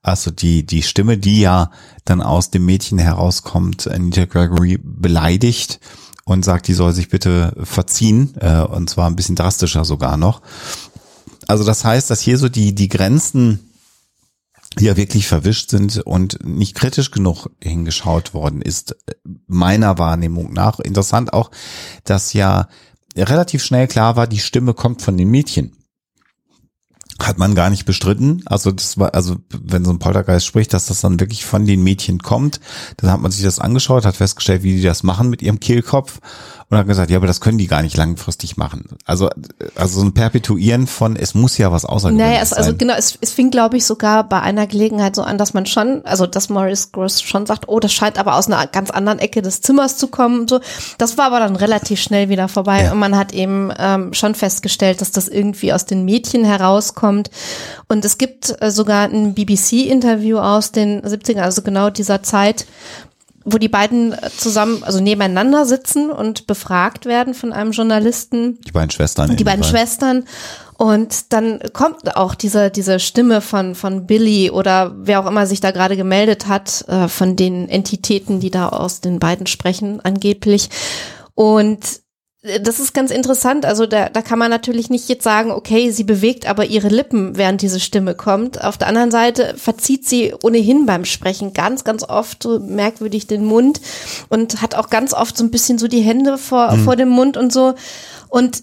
[0.00, 1.70] also die, die Stimme, die ja
[2.06, 5.80] dann aus dem Mädchen herauskommt, Anita Gregory beleidigt
[6.24, 10.40] und sagt, die soll sich bitte verziehen, äh, und zwar ein bisschen drastischer sogar noch.
[11.48, 13.70] Also das heißt, dass hier so die, die Grenzen
[14.78, 18.96] ja wirklich verwischt sind und nicht kritisch genug hingeschaut worden ist,
[19.46, 20.80] meiner Wahrnehmung nach.
[20.80, 21.50] Interessant auch,
[22.04, 22.68] dass ja
[23.16, 25.72] relativ schnell klar war, die Stimme kommt von den Mädchen.
[27.20, 28.42] Hat man gar nicht bestritten.
[28.46, 31.82] Also das war, also wenn so ein Poltergeist spricht, dass das dann wirklich von den
[31.82, 32.60] Mädchen kommt,
[32.98, 36.20] dann hat man sich das angeschaut, hat festgestellt, wie die das machen mit ihrem Kehlkopf
[36.68, 38.86] und hat gesagt, ja, aber das können die gar nicht langfristig machen.
[39.04, 39.30] Also,
[39.76, 42.78] also so ein Perpetuieren von, es muss ja was Außergewöhnliches Naja, es, also sein.
[42.78, 46.04] genau, es, es fing, glaube ich, sogar bei einer Gelegenheit so an, dass man schon,
[46.04, 49.42] also dass Maurice Gross schon sagt, oh, das scheint aber aus einer ganz anderen Ecke
[49.42, 50.60] des Zimmers zu kommen und so.
[50.98, 52.92] Das war aber dann relativ schnell wieder vorbei Ja.
[52.92, 57.05] und man hat eben ähm, schon festgestellt, dass das irgendwie aus den Mädchen herauskommt.
[57.08, 62.66] Und es gibt äh, sogar ein BBC-Interview aus den 70ern, also genau dieser Zeit,
[63.44, 68.60] wo die beiden äh, zusammen, also nebeneinander sitzen und befragt werden von einem Journalisten.
[68.66, 69.36] Die beiden Schwestern.
[69.36, 69.70] Die beiden Fall.
[69.70, 70.24] Schwestern.
[70.76, 75.60] Und dann kommt auch diese, diese Stimme von, von Billy oder wer auch immer sich
[75.60, 80.68] da gerade gemeldet hat, äh, von den Entitäten, die da aus den beiden sprechen, angeblich.
[81.34, 82.00] Und
[82.62, 83.64] das ist ganz interessant.
[83.66, 87.36] Also da, da kann man natürlich nicht jetzt sagen, okay, sie bewegt aber ihre Lippen,
[87.36, 88.62] während diese Stimme kommt.
[88.62, 93.44] Auf der anderen Seite verzieht sie ohnehin beim Sprechen ganz, ganz oft so merkwürdig den
[93.44, 93.80] Mund
[94.28, 97.36] und hat auch ganz oft so ein bisschen so die Hände vor, vor dem Mund
[97.36, 97.74] und so.
[98.28, 98.62] Und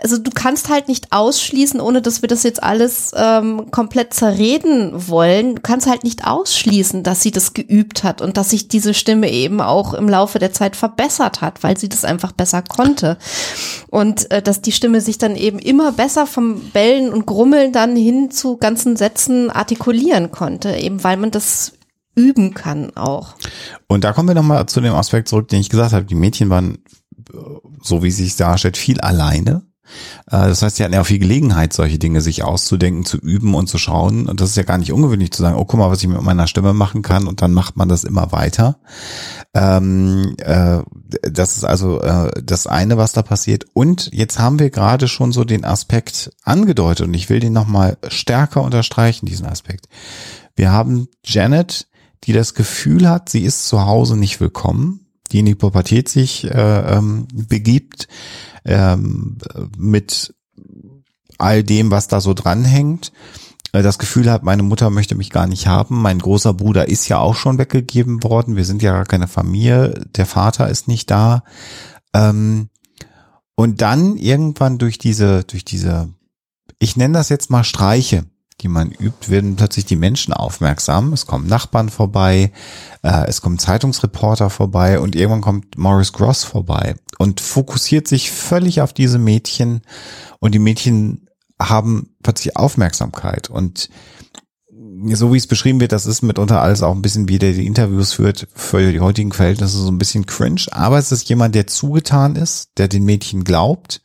[0.00, 5.08] also du kannst halt nicht ausschließen, ohne dass wir das jetzt alles ähm, komplett zerreden
[5.08, 8.94] wollen, du kannst halt nicht ausschließen, dass sie das geübt hat und dass sich diese
[8.94, 13.18] Stimme eben auch im Laufe der Zeit verbessert hat, weil sie das einfach besser konnte.
[13.88, 17.96] Und äh, dass die Stimme sich dann eben immer besser vom Bellen und Grummeln dann
[17.96, 21.72] hin zu ganzen Sätzen artikulieren konnte, eben weil man das
[22.14, 23.34] üben kann auch.
[23.88, 26.04] Und da kommen wir nochmal zu dem Aspekt zurück, den ich gesagt habe.
[26.04, 26.78] Die Mädchen waren,
[27.82, 29.62] so wie es sich darstellt, viel alleine.
[30.26, 33.54] Äh, Das heißt, sie hatten ja auch viel Gelegenheit, solche Dinge sich auszudenken, zu üben
[33.54, 34.26] und zu schauen.
[34.26, 36.20] Und das ist ja gar nicht ungewöhnlich zu sagen, oh, guck mal, was ich mit
[36.22, 37.26] meiner Stimme machen kann.
[37.26, 38.78] Und dann macht man das immer weiter.
[39.54, 40.78] Ähm, äh,
[41.22, 43.66] das ist also äh, das eine, was da passiert.
[43.72, 47.06] Und jetzt haben wir gerade schon so den Aspekt angedeutet.
[47.06, 49.88] Und ich will den nochmal stärker unterstreichen, diesen Aspekt.
[50.56, 51.88] Wir haben Janet,
[52.24, 55.03] die das Gefühl hat, sie ist zu Hause nicht willkommen,
[55.34, 58.06] die in die Pubertät sich äh, ähm, begibt,
[58.64, 59.38] ähm,
[59.76, 60.32] mit
[61.38, 63.12] all dem, was da so dranhängt.
[63.72, 66.00] Äh, Das Gefühl hat, meine Mutter möchte mich gar nicht haben.
[66.00, 68.54] Mein großer Bruder ist ja auch schon weggegeben worden.
[68.54, 70.06] Wir sind ja gar keine Familie.
[70.14, 71.42] Der Vater ist nicht da.
[72.14, 72.68] Ähm,
[73.56, 76.14] und dann irgendwann durch diese, durch diese,
[76.78, 78.24] ich nenne das jetzt mal Streiche,
[78.64, 81.12] die man übt, werden plötzlich die Menschen aufmerksam.
[81.12, 82.50] Es kommen Nachbarn vorbei,
[83.02, 88.80] äh, es kommen Zeitungsreporter vorbei und irgendwann kommt Morris Gross vorbei und fokussiert sich völlig
[88.80, 89.82] auf diese Mädchen
[90.40, 91.28] und die Mädchen
[91.60, 93.90] haben plötzlich Aufmerksamkeit und
[95.12, 97.66] so wie es beschrieben wird, das ist mitunter alles auch ein bisschen, wie der die
[97.66, 101.66] Interviews führt, für die heutigen Verhältnisse so ein bisschen cringe, aber es ist jemand, der
[101.66, 104.00] zugetan ist, der den Mädchen glaubt,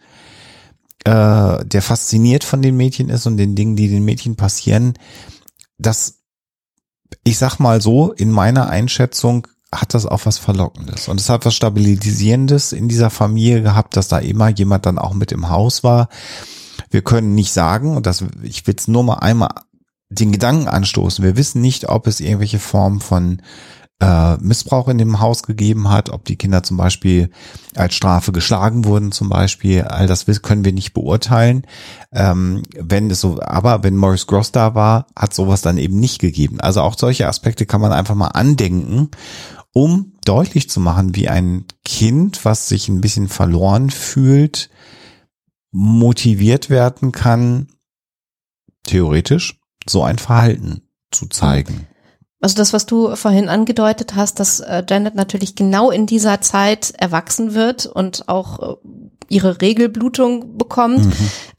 [1.05, 4.93] äh, der fasziniert von den Mädchen ist und den Dingen, die den Mädchen passieren,
[5.77, 6.19] das,
[7.23, 11.07] ich sag mal so, in meiner Einschätzung hat das auch was Verlockendes.
[11.07, 15.13] Und es hat was Stabilisierendes in dieser Familie gehabt, dass da immer jemand dann auch
[15.13, 16.09] mit im Haus war.
[16.89, 19.49] Wir können nicht sagen, und das, ich will es nur mal einmal
[20.09, 21.23] den Gedanken anstoßen.
[21.23, 23.41] Wir wissen nicht, ob es irgendwelche Formen von
[24.01, 27.29] äh, Missbrauch in dem Haus gegeben hat, ob die Kinder zum Beispiel
[27.75, 29.83] als Strafe geschlagen wurden, zum Beispiel.
[29.83, 31.63] All das können wir nicht beurteilen.
[32.11, 36.19] Ähm, wenn es so, aber wenn Morris Gross da war, hat sowas dann eben nicht
[36.19, 36.59] gegeben.
[36.61, 39.09] Also auch solche Aspekte kann man einfach mal andenken,
[39.73, 44.69] um deutlich zu machen, wie ein Kind, was sich ein bisschen verloren fühlt,
[45.71, 47.67] motiviert werden kann,
[48.83, 50.81] theoretisch, so ein Verhalten
[51.11, 51.87] zu zeigen.
[52.41, 56.93] Also das, was du vorhin angedeutet hast, dass äh, Janet natürlich genau in dieser Zeit
[56.97, 58.75] erwachsen wird und auch äh,
[59.29, 61.01] ihre Regelblutung bekommt,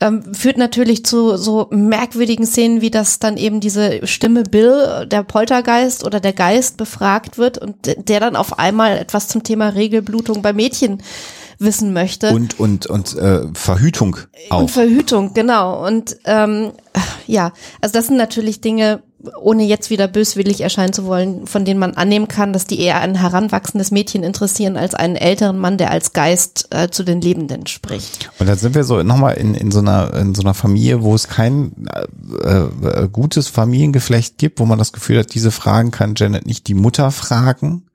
[0.00, 5.22] ähm, führt natürlich zu so merkwürdigen Szenen, wie das dann eben diese Stimme Bill, der
[5.22, 7.76] Poltergeist oder der Geist befragt wird und
[8.08, 11.02] der dann auf einmal etwas zum Thema Regelblutung bei Mädchen
[11.58, 12.30] wissen möchte.
[12.32, 14.16] Und, und, und äh, Verhütung
[14.48, 14.62] auch.
[14.62, 15.86] Und Verhütung, genau.
[15.86, 16.72] Und ähm,
[17.26, 19.02] ja, also das sind natürlich Dinge,
[19.38, 23.00] ohne jetzt wieder böswillig erscheinen zu wollen, von denen man annehmen kann, dass die eher
[23.00, 27.66] ein heranwachsendes Mädchen interessieren als einen älteren Mann, der als Geist äh, zu den Lebenden
[27.66, 28.30] spricht.
[28.38, 31.14] Und dann sind wir so nochmal in, in so einer in so einer Familie, wo
[31.14, 31.72] es kein
[32.44, 36.66] äh, äh, gutes Familiengeflecht gibt, wo man das Gefühl hat, diese Fragen kann Janet nicht
[36.68, 37.86] die Mutter fragen.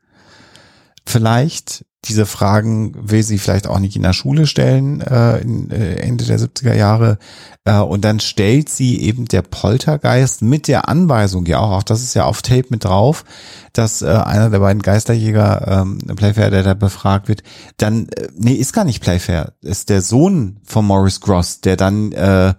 [1.06, 5.96] Vielleicht diese Fragen will sie vielleicht auch nicht in der Schule stellen, äh, in, äh,
[5.96, 7.18] Ende der 70er Jahre.
[7.66, 12.02] Äh, und dann stellt sie eben der Poltergeist mit der Anweisung, ja auch, auch das
[12.02, 13.26] ist ja auf Tape mit drauf,
[13.74, 17.44] dass äh, einer der beiden Geisterjäger, ähm, Playfair, der da befragt wird,
[17.78, 22.12] dann, äh, nee, ist gar nicht Playfair, ist der Sohn von Morris Gross, der dann
[22.12, 22.54] äh,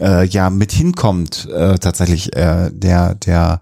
[0.00, 3.60] äh, ja mit hinkommt, äh, tatsächlich, äh, der, der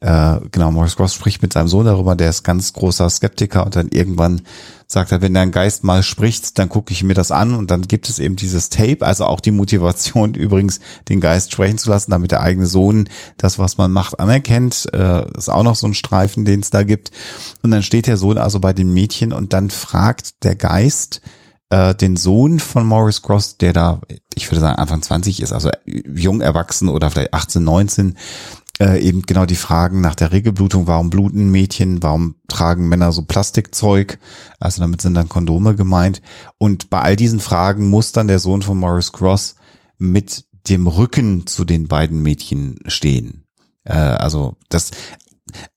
[0.00, 3.74] äh, genau, Morris Gross spricht mit seinem Sohn darüber, der ist ganz großer Skeptiker und
[3.74, 4.42] dann irgendwann
[4.86, 7.82] sagt er, wenn dein Geist mal spricht, dann gucke ich mir das an und dann
[7.82, 12.10] gibt es eben dieses Tape, also auch die Motivation übrigens, den Geist sprechen zu lassen,
[12.10, 14.88] damit der eigene Sohn das, was man macht, anerkennt.
[14.94, 17.10] Äh, ist auch noch so ein Streifen, den es da gibt.
[17.62, 21.20] Und dann steht der Sohn also bei den Mädchen und dann fragt der Geist,
[21.70, 24.00] äh, den Sohn von Morris Gross, der da,
[24.34, 28.16] ich würde sagen, Anfang 20 ist, also jung erwachsen oder vielleicht 18, 19,
[28.80, 33.22] äh, eben genau die Fragen nach der Regelblutung, warum bluten Mädchen, warum tragen Männer so
[33.22, 34.18] Plastikzeug,
[34.60, 36.22] also damit sind dann Kondome gemeint.
[36.58, 39.56] Und bei all diesen Fragen muss dann der Sohn von Morris Cross
[39.98, 43.44] mit dem Rücken zu den beiden Mädchen stehen.
[43.84, 44.90] Äh, also das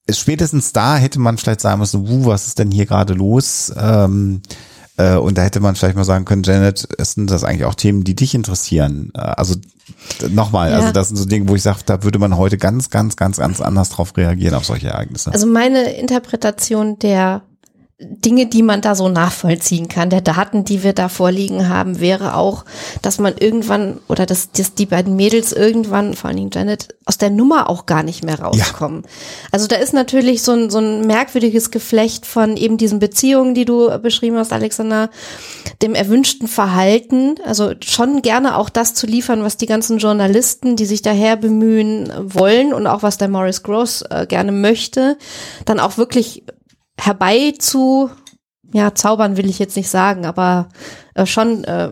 [0.09, 3.73] spätestens da hätte man vielleicht sagen müssen, wuh, was ist denn hier gerade los?
[3.75, 4.55] Ähm, äh,
[5.15, 8.15] und da hätte man vielleicht mal sagen können, Janet, sind das eigentlich auch Themen, die
[8.15, 9.11] dich interessieren?
[9.15, 9.55] Äh, also
[10.29, 10.81] nochmal, also ja.
[10.81, 13.37] also das sind so Dinge, wo ich sage, da würde man heute ganz, ganz, ganz,
[13.37, 15.31] ganz anders drauf reagieren auf solche Ereignisse.
[15.31, 17.43] Also meine Interpretation der
[18.03, 22.35] Dinge, die man da so nachvollziehen kann, der Daten, die wir da vorliegen haben, wäre
[22.35, 22.65] auch,
[23.03, 27.19] dass man irgendwann oder dass, dass die beiden Mädels irgendwann, vor allen Dingen Janet, aus
[27.19, 29.03] der Nummer auch gar nicht mehr rauskommen.
[29.03, 29.09] Ja.
[29.51, 33.65] Also da ist natürlich so ein, so ein merkwürdiges Geflecht von eben diesen Beziehungen, die
[33.65, 35.11] du beschrieben hast, Alexander,
[35.83, 40.85] dem erwünschten Verhalten, also schon gerne auch das zu liefern, was die ganzen Journalisten, die
[40.85, 45.17] sich daher bemühen, wollen und auch was der Morris Gross äh, gerne möchte,
[45.65, 46.43] dann auch wirklich
[47.01, 48.09] herbei zu,
[48.73, 50.69] ja, zaubern will ich jetzt nicht sagen, aber
[51.15, 51.89] äh, schon äh,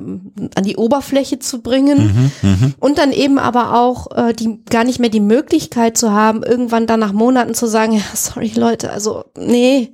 [0.55, 2.72] an die Oberfläche zu bringen mhm, mh.
[2.80, 6.88] und dann eben aber auch äh, die gar nicht mehr die Möglichkeit zu haben, irgendwann
[6.88, 9.93] dann nach Monaten zu sagen, ja, sorry Leute, also nee,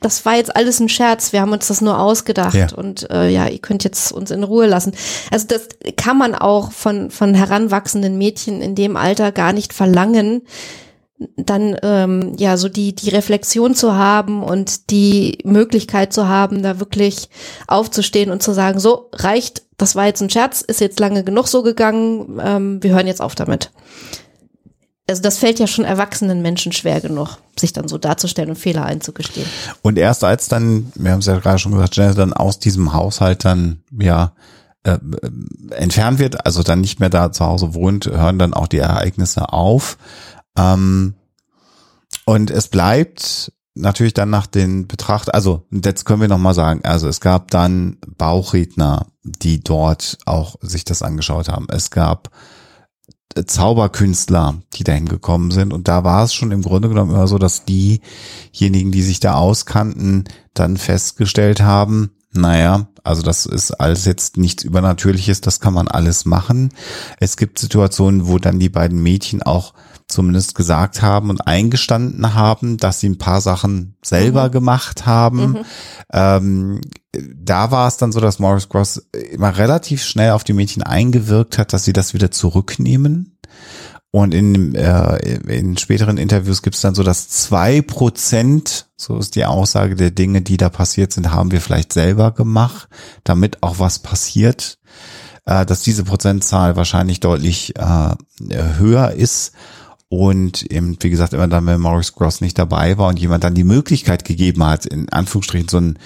[0.00, 2.68] das war jetzt alles ein Scherz, wir haben uns das nur ausgedacht ja.
[2.76, 4.92] und äh, ja, ihr könnt jetzt uns in Ruhe lassen.
[5.30, 10.42] Also das kann man auch von von heranwachsenden Mädchen in dem Alter gar nicht verlangen,
[11.36, 16.80] dann ähm, ja so die die Reflexion zu haben und die Möglichkeit zu haben, da
[16.80, 17.28] wirklich
[17.66, 21.48] aufzustehen und zu sagen, so reicht, das war jetzt ein Scherz, ist jetzt lange genug
[21.48, 23.70] so gegangen, ähm, wir hören jetzt auf damit.
[25.06, 28.86] Also das fällt ja schon erwachsenen Menschen schwer genug, sich dann so darzustellen und Fehler
[28.86, 29.46] einzugestehen.
[29.82, 32.94] Und erst als dann, wir haben es ja gerade schon gesagt, Janet dann aus diesem
[32.94, 34.32] Haushalt dann ja
[34.84, 34.98] äh,
[35.70, 39.52] entfernt wird, also dann nicht mehr da zu Hause wohnt, hören dann auch die Ereignisse
[39.52, 39.98] auf.
[40.56, 41.14] Ähm,
[42.24, 47.08] und es bleibt natürlich dann nach den Betracht, also jetzt können wir nochmal sagen, also
[47.08, 51.66] es gab dann Bauchredner, die dort auch sich das angeschaut haben.
[51.68, 52.30] Es gab
[53.46, 55.72] Zauberkünstler, die dahin gekommen sind.
[55.72, 59.34] Und da war es schon im Grunde genommen immer so, dass diejenigen, die sich da
[59.34, 60.24] auskannten,
[60.54, 66.24] dann festgestellt haben, naja, also das ist alles jetzt nichts Übernatürliches, das kann man alles
[66.24, 66.70] machen.
[67.18, 69.74] Es gibt Situationen, wo dann die beiden Mädchen auch
[70.08, 74.52] zumindest gesagt haben und eingestanden haben, dass sie ein paar Sachen selber mhm.
[74.52, 75.46] gemacht haben.
[75.46, 75.64] Mhm.
[76.12, 76.80] Ähm,
[77.12, 81.58] da war es dann so, dass Morris Gross immer relativ schnell auf die Mädchen eingewirkt
[81.58, 83.38] hat, dass sie das wieder zurücknehmen.
[84.14, 85.16] Und in, äh,
[85.48, 90.12] in späteren Interviews gibt es dann so, dass zwei Prozent, so ist die Aussage der
[90.12, 92.88] Dinge, die da passiert sind, haben wir vielleicht selber gemacht,
[93.24, 94.78] damit auch was passiert,
[95.46, 98.14] äh, dass diese Prozentzahl wahrscheinlich deutlich äh,
[98.78, 99.52] höher ist.
[100.16, 103.54] Und eben, wie gesagt, immer dann, wenn Morris Gross nicht dabei war und jemand dann
[103.54, 105.98] die Möglichkeit gegeben hat, in Anführungsstrichen so ein,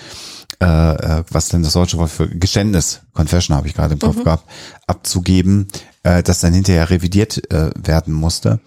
[0.63, 4.17] äh, äh was denn das deutsche Wort für Geständnis, Confession habe ich gerade im Kopf
[4.17, 4.25] mhm.
[4.25, 4.49] gehabt,
[4.87, 5.69] abzugeben,
[6.05, 8.61] äh, das dann hinterher revidiert äh, werden musste.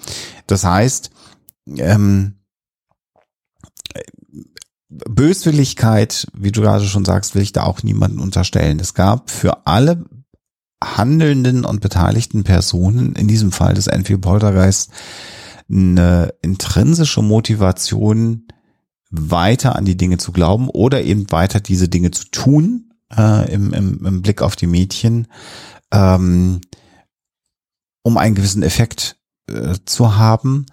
[0.45, 1.09] Das heißt,
[1.75, 2.35] ähm,
[4.89, 8.79] Böswilligkeit, wie du gerade schon sagst, will ich da auch niemanden unterstellen.
[8.79, 10.05] Es gab für alle
[10.83, 14.91] handelnden und beteiligten Personen, in diesem Fall des Enfield Poltergeist,
[15.69, 18.47] eine intrinsische Motivation,
[19.11, 23.73] weiter an die Dinge zu glauben oder eben weiter diese Dinge zu tun, äh, im,
[23.73, 25.27] im, im Blick auf die Mädchen,
[25.91, 26.61] ähm,
[28.03, 29.17] um einen gewissen Effekt
[29.47, 30.65] äh, zu haben.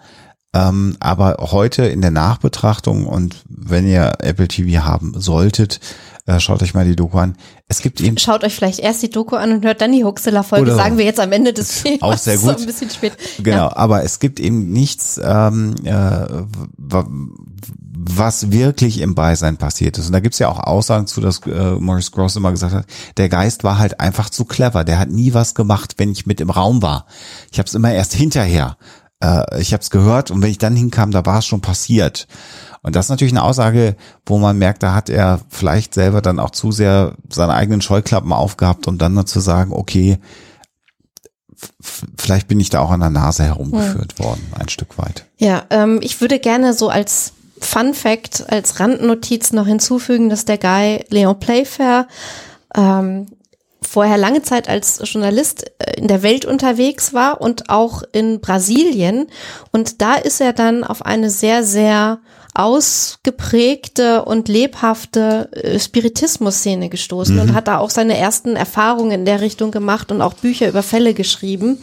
[0.53, 5.79] Ähm, aber heute in der Nachbetrachtung und wenn ihr Apple TV haben solltet,
[6.25, 7.35] äh, schaut euch mal die Doku an.
[7.67, 10.73] Es gibt eben Schaut euch vielleicht erst die Doku an und hört dann die Huxela-Folge,
[10.73, 12.01] sagen wir jetzt am Ende des Films.
[12.01, 12.59] Auch sehr So gut.
[12.61, 13.13] ein bisschen spät.
[13.37, 13.77] Genau, Ja.
[13.77, 15.91] aber es gibt eben nichts, ähm, äh,
[16.77, 17.07] wa-
[18.01, 20.07] was wirklich im Beisein passiert ist.
[20.07, 22.85] Und da gibt's ja auch Aussagen zu, dass äh, Maurice Gross immer gesagt hat,
[23.17, 24.83] der Geist war halt einfach zu clever.
[24.83, 27.05] Der hat nie was gemacht, wenn ich mit im Raum war.
[27.51, 28.77] Ich habe es immer erst hinterher.
[29.23, 32.27] Äh, ich habe es gehört und wenn ich dann hinkam, da war es schon passiert.
[32.81, 33.95] Und das ist natürlich eine Aussage,
[34.25, 38.31] wo man merkt, da hat er vielleicht selber dann auch zu sehr seine eigenen Scheuklappen
[38.31, 40.17] aufgehabt, um dann nur zu sagen, okay,
[42.17, 45.25] vielleicht bin ich da auch an der Nase herumgeführt worden, ein Stück weit.
[45.37, 50.57] Ja, ähm, ich würde gerne so als Fun Fact, als Randnotiz noch hinzufügen, dass der
[50.57, 52.07] Guy Leon Playfair
[52.75, 53.27] ähm,
[53.81, 59.27] vorher lange Zeit als Journalist äh, in der Welt unterwegs war und auch in Brasilien.
[59.71, 62.19] Und da ist er dann auf eine sehr, sehr
[62.53, 69.41] ausgeprägte und lebhafte äh, Spiritismus-Szene gestoßen und hat da auch seine ersten Erfahrungen in der
[69.41, 71.81] Richtung gemacht und auch Bücher über Fälle geschrieben.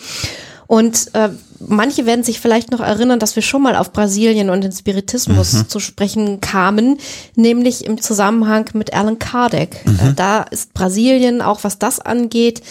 [0.66, 1.28] Und äh,
[1.60, 5.68] manche werden sich vielleicht noch erinnern, dass wir schon mal auf Brasilien und den Spiritismus
[5.68, 6.98] zu sprechen kamen,
[7.34, 9.84] nämlich im Zusammenhang mit Alan Kardec.
[9.86, 12.62] Äh, da ist Brasilien, auch was das angeht,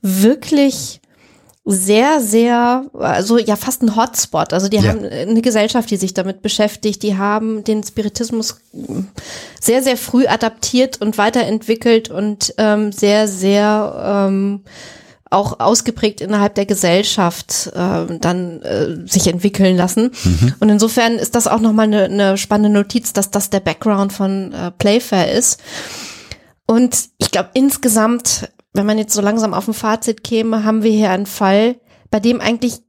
[0.00, 1.00] wirklich
[1.64, 4.52] sehr, sehr, also ja fast ein Hotspot.
[4.52, 4.88] Also die Ja.
[4.90, 7.02] haben eine Gesellschaft, die sich damit beschäftigt.
[7.04, 8.56] Die haben den Spiritismus
[9.60, 14.62] sehr, sehr früh adaptiert und weiterentwickelt und ähm, sehr, sehr ähm,
[15.32, 20.10] auch ausgeprägt innerhalb der Gesellschaft äh, dann äh, sich entwickeln lassen.
[20.60, 24.52] Und insofern ist das auch nochmal eine, eine spannende Notiz, dass das der Background von
[24.52, 25.60] äh, Playfair ist.
[26.66, 30.92] Und ich glaube, insgesamt, wenn man jetzt so langsam auf ein Fazit käme, haben wir
[30.92, 31.76] hier einen Fall,
[32.10, 32.80] bei dem eigentlich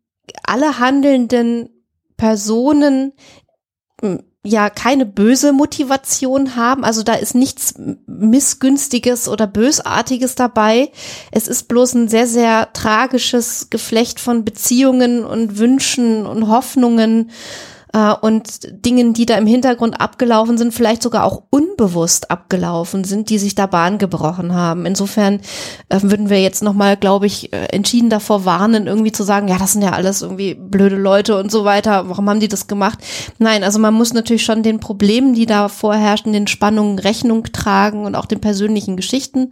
[0.44, 1.70] alle handelnden
[2.18, 3.14] Personen
[4.46, 6.84] ja keine böse Motivation haben.
[6.84, 7.76] Also da ist nichts
[8.08, 10.92] Missgünstiges oder Bösartiges dabei.
[11.32, 17.32] Es ist bloß ein sehr, sehr tragisches Geflecht von Beziehungen und Wünschen und Hoffnungen
[17.94, 23.30] äh, und Dingen, die da im Hintergrund abgelaufen sind, vielleicht sogar auch unbewusst abgelaufen sind,
[23.30, 24.86] die sich da Bahn gebrochen haben.
[24.86, 25.40] Insofern
[25.90, 29.58] äh, würden wir jetzt nochmal, glaube ich, äh, entschieden davor warnen, irgendwie zu sagen, ja,
[29.58, 32.10] das sind ja alles irgendwie blöde Leute und so weiter.
[32.10, 33.00] Warum haben die das gemacht?
[33.38, 38.06] Nein, also man muss natürlich schon den Problemen, die da vorherrschen, den Spannungen Rechnung tragen
[38.06, 39.52] und auch den persönlichen Geschichten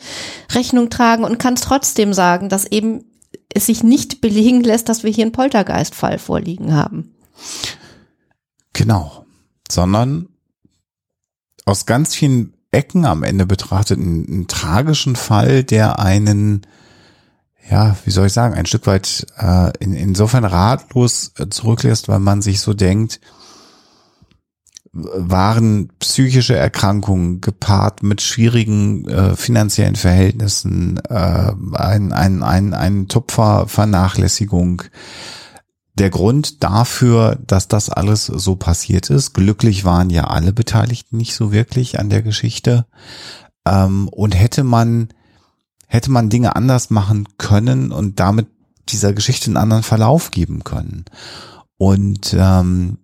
[0.53, 3.05] Rechnung tragen und kann es trotzdem sagen, dass eben
[3.53, 7.13] es sich nicht belegen lässt, dass wir hier einen Poltergeistfall vorliegen haben.
[8.73, 9.25] Genau.
[9.69, 10.27] Sondern
[11.65, 16.61] aus ganz vielen Ecken am Ende betrachtet einen, einen tragischen Fall, der einen,
[17.69, 22.41] ja, wie soll ich sagen, ein Stück weit äh, in, insofern ratlos zurücklässt, weil man
[22.41, 23.19] sich so denkt,
[24.93, 34.83] waren psychische Erkrankungen gepaart mit schwierigen äh, finanziellen Verhältnissen, äh, ein, ein, ein, ein Tupfer-Vernachlässigung,
[35.95, 39.33] der Grund dafür, dass das alles so passiert ist.
[39.33, 42.85] Glücklich waren ja alle Beteiligten nicht so wirklich an der Geschichte.
[43.65, 45.09] Ähm, und hätte man,
[45.87, 48.47] hätte man Dinge anders machen können und damit
[48.89, 51.05] dieser Geschichte einen anderen Verlauf geben können.
[51.77, 52.97] Und ähm,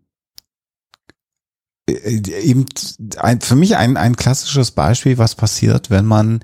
[1.89, 2.65] äh, eben
[3.17, 6.43] ein, für mich ein, ein klassisches Beispiel, was passiert, wenn man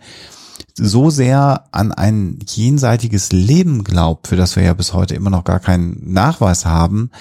[0.76, 5.44] so sehr an ein jenseitiges Leben glaubt, für das wir ja bis heute immer noch
[5.44, 7.12] gar keinen Nachweis haben,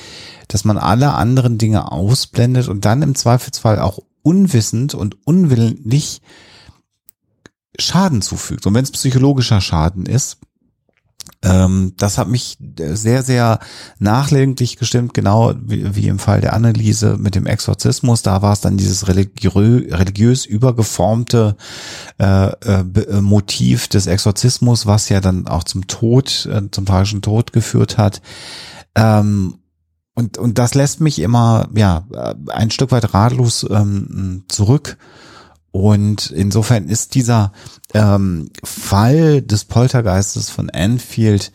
[0.48, 6.22] dass man alle anderen Dinge ausblendet und dann im Zweifelsfall auch unwissend und unwillentlich
[7.78, 8.66] Schaden zufügt.
[8.66, 10.38] Und wenn es psychologischer Schaden ist,
[11.44, 13.58] ähm, das hat mich sehr, sehr
[13.98, 18.22] nachdenklich gestimmt, genau wie, wie im Fall der Anneliese mit dem Exorzismus.
[18.22, 21.56] Da war es dann dieses religiö religiös übergeformte
[22.18, 27.22] äh, äh, äh, Motiv des Exorzismus, was ja dann auch zum Tod, äh, zum tragischen
[27.22, 28.22] Tod geführt hat.
[28.94, 29.58] Ähm,
[30.14, 34.96] und, und das lässt mich immer, ja, äh, ein Stück weit ratlos ähm, zurück.
[35.72, 37.52] Und insofern ist dieser
[37.94, 41.50] ähm, Fall des Poltergeistes von Anfield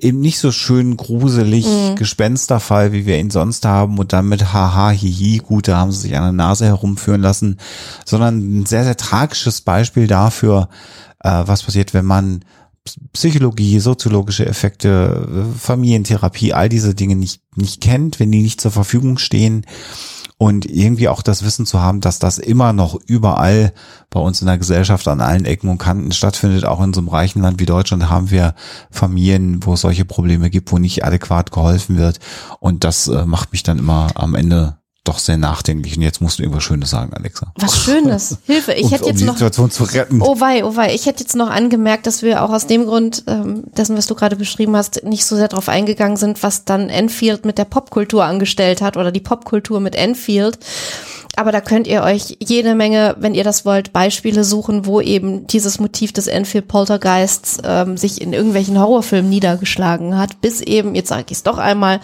[0.00, 1.96] eben nicht so schön gruselig Mhm.
[1.96, 6.00] Gespensterfall, wie wir ihn sonst haben und dann mit haha, hihi, gut, da haben sie
[6.00, 7.58] sich an der Nase herumführen lassen,
[8.04, 10.68] sondern ein sehr, sehr tragisches Beispiel dafür,
[11.20, 12.44] äh, was passiert, wenn man
[13.12, 18.72] Psychologie, soziologische Effekte, äh, Familientherapie, all diese Dinge nicht, nicht kennt, wenn die nicht zur
[18.72, 19.64] Verfügung stehen
[20.42, 23.72] und irgendwie auch das Wissen zu haben, dass das immer noch überall
[24.10, 26.64] bei uns in der Gesellschaft an allen Ecken und Kanten stattfindet.
[26.64, 28.56] Auch in so einem reichen Land wie Deutschland haben wir
[28.90, 32.18] Familien, wo es solche Probleme gibt, wo nicht adäquat geholfen wird.
[32.58, 35.96] Und das äh, macht mich dann immer am Ende doch sehr nachdenklich.
[35.96, 37.52] Und jetzt musst du irgendwas Schönes sagen, Alexa.
[37.56, 38.38] Was Schönes.
[38.46, 38.72] Hilfe.
[38.72, 39.34] Ich um, hätte um jetzt die noch.
[39.34, 40.22] Situation zu retten.
[40.22, 40.94] Oh wei, oh wei.
[40.94, 44.14] Ich hätte jetzt noch angemerkt, dass wir auch aus dem Grund ähm, dessen, was du
[44.14, 48.24] gerade beschrieben hast, nicht so sehr darauf eingegangen sind, was dann Enfield mit der Popkultur
[48.24, 50.58] angestellt hat oder die Popkultur mit Enfield.
[51.36, 55.46] Aber da könnt ihr euch jede Menge, wenn ihr das wollt, Beispiele suchen, wo eben
[55.46, 61.08] dieses Motiv des Enfield Poltergeists ähm, sich in irgendwelchen Horrorfilmen niedergeschlagen hat, bis eben, jetzt
[61.08, 62.00] sage ich es doch einmal,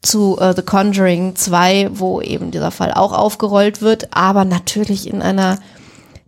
[0.00, 5.22] zu äh, The Conjuring 2, wo eben dieser Fall auch aufgerollt wird, aber natürlich in
[5.22, 5.58] einer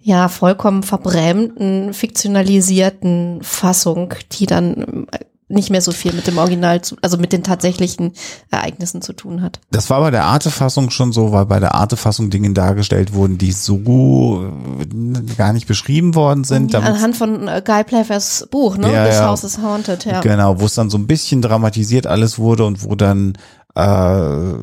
[0.01, 5.19] ja vollkommen verbrämten, fiktionalisierten Fassung, die dann äh,
[5.49, 8.13] nicht mehr so viel mit dem Original, zu, also mit den tatsächlichen
[8.51, 9.61] Ereignissen zu tun hat.
[9.71, 13.53] Das war bei der Arte-Fassung schon so, weil bei der Arte-Fassung Dinge dargestellt wurden, die
[13.53, 16.75] so äh, gar nicht beschrieben worden sind.
[16.75, 18.93] Anhand von äh, Guy Playfairs Buch, ne?
[18.93, 19.27] Ja, This ja.
[19.27, 20.21] House is Haunted, ja.
[20.23, 23.35] Genau, wo es dann so ein bisschen dramatisiert alles wurde und wo dann
[23.77, 24.55] äh,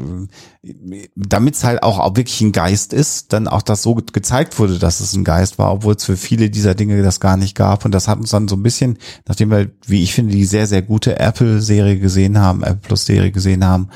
[1.15, 4.57] damit es halt auch, auch wirklich ein Geist ist, dann auch das so ge- gezeigt
[4.59, 7.55] wurde, dass es ein Geist war, obwohl es für viele dieser Dinge das gar nicht
[7.55, 7.83] gab.
[7.83, 8.97] Und das hat uns dann so ein bisschen,
[9.27, 13.65] nachdem wir, wie ich finde, die sehr, sehr gute Apple-Serie gesehen haben, Apple Plus-Serie gesehen
[13.65, 13.89] haben,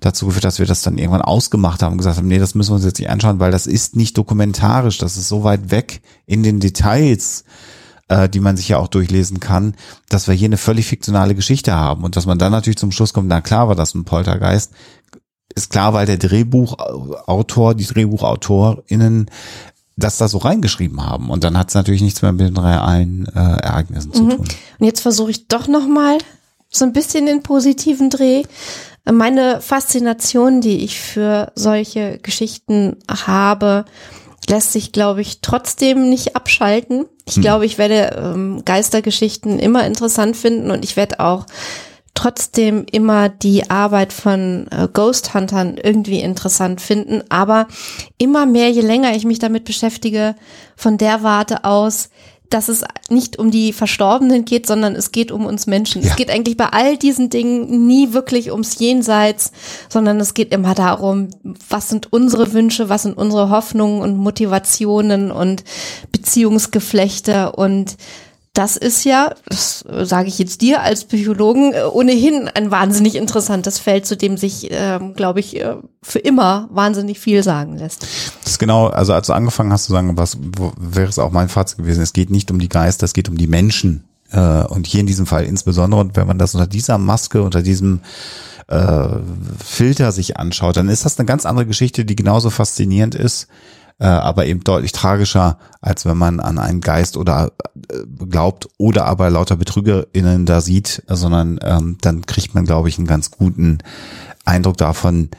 [0.00, 2.70] dazu geführt, dass wir das dann irgendwann ausgemacht haben und gesagt haben, nee, das müssen
[2.70, 6.02] wir uns jetzt nicht anschauen, weil das ist nicht dokumentarisch, das ist so weit weg
[6.26, 7.44] in den Details,
[8.08, 9.74] äh, die man sich ja auch durchlesen kann,
[10.08, 13.12] dass wir hier eine völlig fiktionale Geschichte haben und dass man dann natürlich zum Schluss
[13.12, 14.72] kommt, na klar war das ein Poltergeist,
[15.54, 19.30] ist klar, weil der Drehbuchautor, die DrehbuchautorInnen
[19.96, 23.26] das da so reingeschrieben haben und dann hat es natürlich nichts mehr mit den realen
[23.34, 24.46] äh, Ereignissen zu tun.
[24.78, 26.18] Und jetzt versuche ich doch noch mal
[26.70, 28.44] so ein bisschen den positiven Dreh.
[29.10, 33.86] Meine Faszination, die ich für solche Geschichten habe,
[34.48, 37.06] lässt sich, glaube ich, trotzdem nicht abschalten.
[37.28, 41.46] Ich glaube, ich werde ähm, Geistergeschichten immer interessant finden und ich werde auch
[42.14, 47.68] trotzdem immer die Arbeit von äh, Ghost Huntern irgendwie interessant finden, aber
[48.18, 50.34] immer mehr, je länger ich mich damit beschäftige,
[50.74, 52.10] von der Warte aus,
[52.50, 56.02] dass es nicht um die Verstorbenen geht, sondern es geht um uns Menschen.
[56.02, 56.08] Ja.
[56.08, 59.52] Es geht eigentlich bei all diesen Dingen nie wirklich ums Jenseits,
[59.88, 61.28] sondern es geht immer darum,
[61.68, 65.64] was sind unsere Wünsche, was sind unsere Hoffnungen und Motivationen und
[66.10, 67.96] Beziehungsgeflechte und
[68.52, 73.78] das ist ja, das sage ich jetzt dir als Psychologen, äh, ohnehin ein wahnsinnig interessantes
[73.78, 78.02] Feld, zu dem sich, ähm, glaube ich, äh, für immer wahnsinnig viel sagen lässt.
[78.42, 81.30] Das ist genau, also als du angefangen hast zu sagen, was wo, wäre es auch
[81.30, 84.04] mein Fazit gewesen, es geht nicht um die Geister, es geht um die Menschen.
[84.30, 88.00] Äh, und hier in diesem Fall insbesondere, wenn man das unter dieser Maske, unter diesem
[88.68, 89.08] äh,
[89.64, 93.48] Filter sich anschaut, dann ist das eine ganz andere Geschichte, die genauso faszinierend ist,
[93.98, 97.52] äh, aber eben deutlich tragischer, als wenn man an einen Geist oder
[97.90, 102.98] äh, glaubt oder aber lauter BetrügerInnen da sieht, sondern ähm, dann kriegt man, glaube ich,
[102.98, 103.78] einen ganz guten
[104.44, 105.30] Eindruck davon,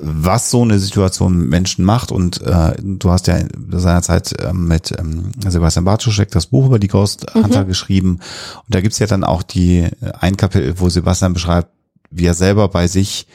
[0.00, 2.12] was so eine Situation mit Menschen macht.
[2.12, 3.38] Und äh, du hast ja
[3.70, 8.20] seinerzeit ähm, mit ähm, Sebastian Bartuschek das Buch über die Ghost Hunter geschrieben.
[8.64, 11.68] Und da gibt's ja dann auch die äh, ein Kapitel, wo Sebastian beschreibt,
[12.10, 13.26] wie er selber bei sich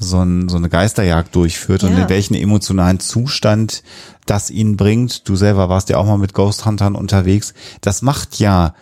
[0.00, 2.02] so, ein, so eine Geisterjagd durchführt und Ja.
[2.04, 3.82] in welchen emotionalen Zustand
[4.26, 5.28] das ihn bringt.
[5.28, 7.54] Du selber warst ja auch mal mit Ghost Huntern unterwegs.
[7.82, 8.74] Das macht ja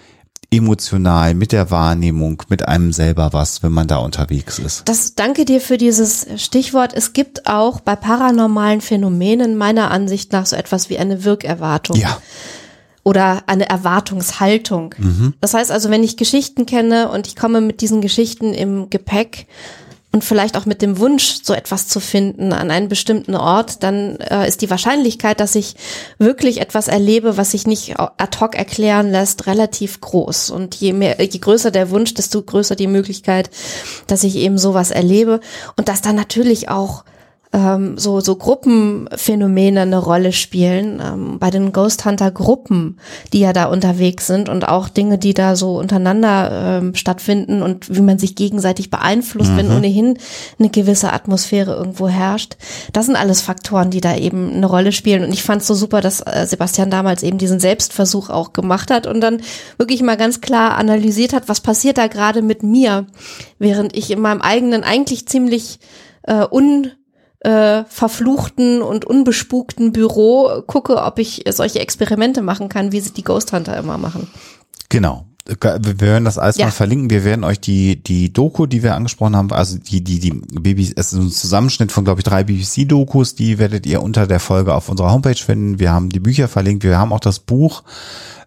[0.51, 4.89] emotional mit der Wahrnehmung, mit einem selber was, wenn man da unterwegs ist.
[4.89, 6.95] Das danke dir für dieses Stichwort.
[6.95, 11.97] Es gibt auch bei paranormalen Phänomenen meiner Ansicht nach so etwas wie eine Wirkerwartung.
[11.99, 12.17] Ja.
[13.05, 14.95] oder eine Erwartungshaltung.
[15.41, 19.47] Das heißt also, wenn ich Geschichten kenne und ich komme mit diesen Geschichten im Gepäck
[20.11, 24.17] und vielleicht auch mit dem Wunsch, so etwas zu finden an einem bestimmten Ort, dann
[24.17, 25.77] äh, ist die Wahrscheinlichkeit, dass ich
[26.19, 30.51] wirklich etwas erlebe, was sich nicht ad hoc erklären lässt, relativ groß.
[30.51, 33.51] Und je mehr, je größer der Wunsch, desto größer die Möglichkeit,
[34.07, 35.41] dass ich eben sowas erlebe
[35.77, 37.05] und dass dann natürlich auch
[37.53, 41.01] ähm, so, so Gruppenphänomene eine Rolle spielen.
[41.05, 42.99] Ähm, bei den Ghost Hunter Gruppen,
[43.33, 47.95] die ja da unterwegs sind und auch Dinge, die da so untereinander ähm, stattfinden und
[47.95, 50.19] wie man sich gegenseitig beeinflusst, wenn ohnehin
[50.59, 52.57] eine gewisse Atmosphäre irgendwo herrscht.
[52.93, 55.25] Das sind alles Faktoren, die da eben eine Rolle spielen.
[55.25, 58.91] Und ich fand es so super, dass äh, Sebastian damals eben diesen Selbstversuch auch gemacht
[58.91, 59.41] hat und dann
[59.79, 63.07] wirklich mal ganz klar analysiert hat, was passiert da gerade mit mir,
[63.59, 65.79] während ich in meinem eigenen eigentlich ziemlich
[66.25, 66.93] äh, un
[67.41, 73.25] äh, verfluchten und unbespukten Büro gucke, ob ich solche Experimente machen kann, wie sie die
[73.25, 74.29] Ghost Hunter immer machen.
[74.89, 75.25] Genau.
[75.47, 76.67] Wir werden das alles Ja.
[76.67, 77.09] mal verlinken.
[77.09, 80.93] Wir werden euch die, die Doku, die wir angesprochen haben, also die, die, die BBC,
[80.97, 84.75] es ist ein Zusammenschnitt von, glaube ich, drei BBC-Dokus, die werdet ihr unter der Folge
[84.75, 85.79] auf unserer Homepage finden.
[85.79, 86.85] Wir haben die Bücher verlinkt.
[86.85, 87.83] Wir haben auch das Buch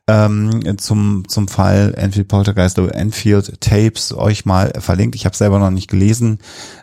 [0.07, 5.15] ähm, zum, zum Fall Enfield Poltergeist oder Enfield Tapes euch mal verlinkt.
[5.15, 6.39] Ich habe selber noch nicht gelesen,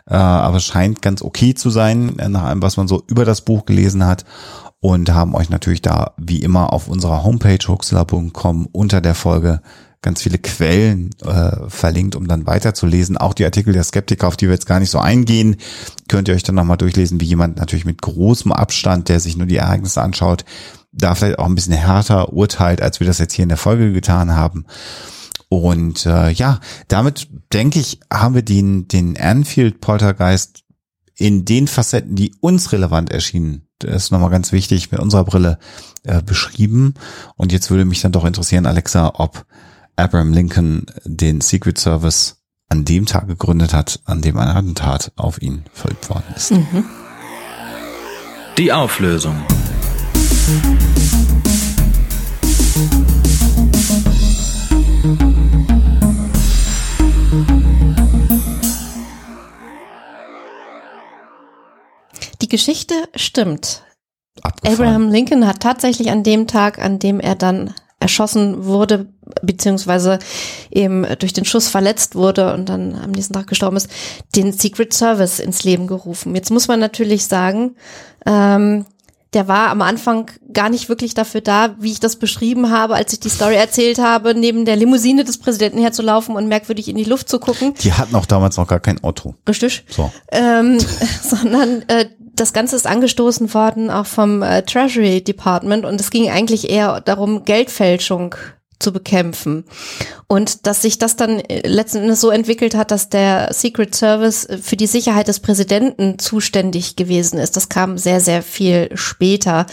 [0.07, 3.25] äh, aber es scheint ganz okay zu sein, äh, nach allem, was man so über
[3.25, 4.25] das Buch gelesen hat.
[4.81, 9.59] Und haben euch natürlich da wie immer auf unserer Homepage huxler.com unter der Folge
[10.01, 13.17] ganz viele Quellen äh, verlinkt, um dann weiterzulesen.
[13.17, 15.57] Auch die Artikel der Skeptiker, auf die wir jetzt gar nicht so eingehen,
[16.07, 19.47] könnt ihr euch dann nochmal durchlesen, wie jemand natürlich mit großem Abstand, der sich nur
[19.47, 20.45] die Ereignisse anschaut,
[20.91, 23.91] da vielleicht auch ein bisschen härter urteilt, als wir das jetzt hier in der Folge
[23.91, 24.65] getan haben.
[25.49, 30.63] Und äh, ja, damit denke ich, haben wir den, den Anfield Poltergeist
[31.15, 35.57] in den Facetten, die uns relevant erschienen, das ist nochmal ganz wichtig, mit unserer Brille
[36.03, 36.93] äh, beschrieben.
[37.35, 39.45] Und jetzt würde mich dann doch interessieren, Alexa, ob
[39.95, 42.37] Abraham Lincoln den Secret Service
[42.67, 46.53] an dem Tag gegründet hat, an dem ein Attentat auf ihn verübt worden ist.
[48.57, 49.35] Die Auflösung.
[62.41, 63.83] Die Geschichte stimmt.
[64.41, 64.79] Abgefahren.
[64.79, 69.07] Abraham Lincoln hat tatsächlich an dem Tag, an dem er dann erschossen wurde,
[69.43, 70.17] beziehungsweise
[70.71, 73.89] eben durch den Schuss verletzt wurde und dann am nächsten Tag gestorben ist,
[74.35, 76.33] den Secret Service ins Leben gerufen.
[76.33, 77.75] Jetzt muss man natürlich sagen,
[78.25, 78.85] ähm,
[79.33, 83.13] der war am Anfang gar nicht wirklich dafür da, wie ich das beschrieben habe, als
[83.13, 87.03] ich die Story erzählt habe, neben der Limousine des Präsidenten herzulaufen und merkwürdig in die
[87.03, 87.75] Luft zu gucken.
[87.81, 89.35] Die hatten auch damals noch gar kein Auto.
[89.47, 89.83] Richtig.
[89.87, 90.11] So.
[90.31, 90.79] Ähm,
[91.21, 96.29] sondern äh, das Ganze ist angestoßen worden auch vom äh, Treasury Department und es ging
[96.29, 98.35] eigentlich eher darum, Geldfälschung
[98.79, 99.65] zu bekämpfen.
[100.27, 104.45] Und dass sich das dann äh, letzten Endes so entwickelt hat, dass der Secret Service
[104.45, 109.65] äh, für die Sicherheit des Präsidenten zuständig gewesen ist, das kam sehr, sehr viel später.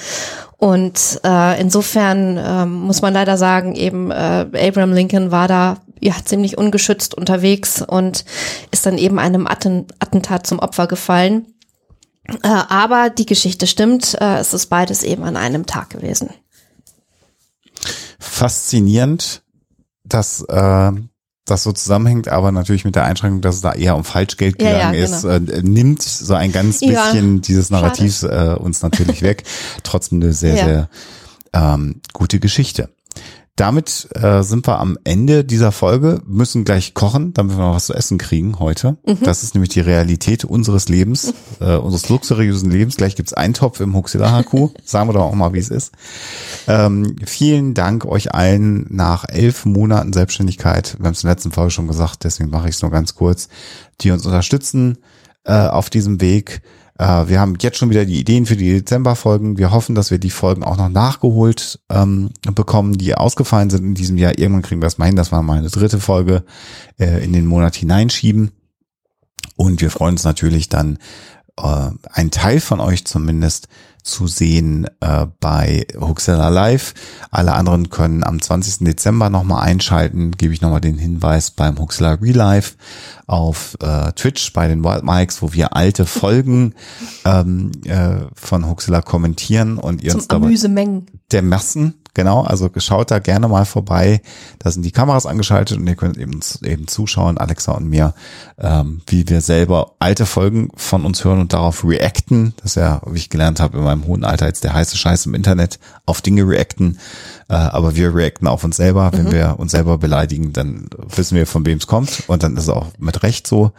[0.58, 6.14] Und äh, insofern ähm, muss man leider sagen, eben äh, Abraham Lincoln war da ja
[6.24, 8.24] ziemlich ungeschützt unterwegs und
[8.70, 11.46] ist dann eben einem Atten Attentat zum Opfer gefallen.
[12.42, 16.30] Äh, aber die Geschichte stimmt, äh, es ist beides eben an einem Tag gewesen.
[18.18, 19.42] Faszinierend,
[20.04, 20.92] dass äh,
[21.44, 24.68] das so zusammenhängt, aber natürlich mit der Einschränkung, dass es da eher um Falschgeld Ja,
[24.68, 29.22] ja, gegangen ist, äh, nimmt so ein ganz Ja, bisschen dieses Narrativs äh, uns natürlich
[29.22, 29.44] weg.
[29.82, 30.64] Trotzdem eine sehr, Ja.
[30.64, 30.88] sehr
[31.52, 32.88] ähm, gute Geschichte.
[33.56, 37.86] Damit äh, sind wir am Ende dieser Folge, müssen gleich kochen, damit wir noch was
[37.86, 38.98] zu essen kriegen heute.
[39.06, 39.20] Mhm.
[39.22, 42.96] Das ist nämlich die Realität unseres Lebens, äh, unseres luxuriösen Lebens.
[42.96, 44.72] Gleich gibt's Eintopf im Huxilla HQ.
[44.84, 45.92] Sagen wir doch auch mal, wie es ist.
[46.68, 50.96] Ähm, vielen Dank euch allen nach elf Monaten Selbstständigkeit.
[50.98, 53.14] Wir haben es in der letzten Folge schon gesagt, deswegen mache ich es nur ganz
[53.14, 53.48] kurz,
[54.02, 54.98] die uns unterstützen
[55.44, 56.60] äh, auf diesem Weg.
[56.98, 59.58] Äh, wir haben jetzt schon wieder die Ideen für die Dezemberfolgen.
[59.58, 63.94] Wir hoffen, dass wir die Folgen auch noch nachgeholt ähm, bekommen, die ausgefallen sind in
[63.94, 64.38] diesem Jahr.
[64.38, 66.44] Irgendwann kriegen wir das mal hin, dass wir mal eine dritte Folge
[66.98, 68.52] äh, in den Monat hineinschieben.
[69.56, 70.98] Und wir freuen uns natürlich dann,
[71.58, 73.68] äh, einen Teil von euch zumindest
[74.06, 76.94] zu sehen äh, bei Huxella Live.
[77.30, 78.86] Alle anderen können am 20.
[78.86, 80.30] Dezember nochmal einschalten.
[80.30, 82.76] Gebe ich nochmal den Hinweis beim Huxella Real Life
[83.26, 86.74] auf äh, Twitch bei den Wild Mikes, wo wir alte Folgen
[87.24, 90.54] ähm, äh, von Huxella kommentieren und ihr Zum uns dabei
[91.32, 94.22] der Messen, genau, also schaut da gerne mal vorbei.
[94.58, 98.14] Da sind die Kameras angeschaltet und ihr könnt eben, eben zuschauen, Alexa und mir,
[98.58, 102.54] ähm, wie wir selber alte Folgen von uns hören und darauf reacten.
[102.56, 105.26] Das ist ja, wie ich gelernt habe, in meinem hohen Alter jetzt der heiße Scheiß
[105.26, 106.98] im Internet, auf Dinge reacten.
[107.48, 109.10] Äh, aber wir reacten auf uns selber.
[109.12, 112.22] Wenn wir uns selber beleidigen, dann wissen wir, von wem es kommt.
[112.28, 113.72] Und dann ist es auch mit Recht so.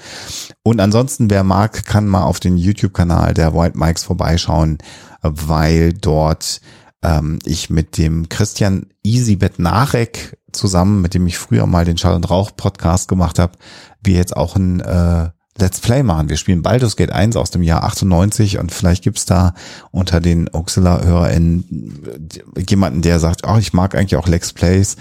[0.62, 4.78] Und ansonsten, wer mag, kann mal auf den YouTube-Kanal der White Mikes vorbeischauen,
[5.24, 6.62] weil dort
[7.04, 12.16] ähm, ich mit dem Christian Easybet Narek zusammen, mit dem ich früher mal den Schall
[12.16, 13.54] und Rauch Podcast gemacht habe,
[14.02, 15.30] wir jetzt auch ein äh,
[15.60, 16.30] Let's Play machen.
[16.30, 19.54] Wir spielen Baldur's Gate 1 aus dem Jahr 98 und vielleicht gibt's da
[19.92, 22.30] unter den Auxilla-HörerInnen
[22.70, 24.98] jemanden, der sagt, oh, ich mag eigentlich auch Let's Plays.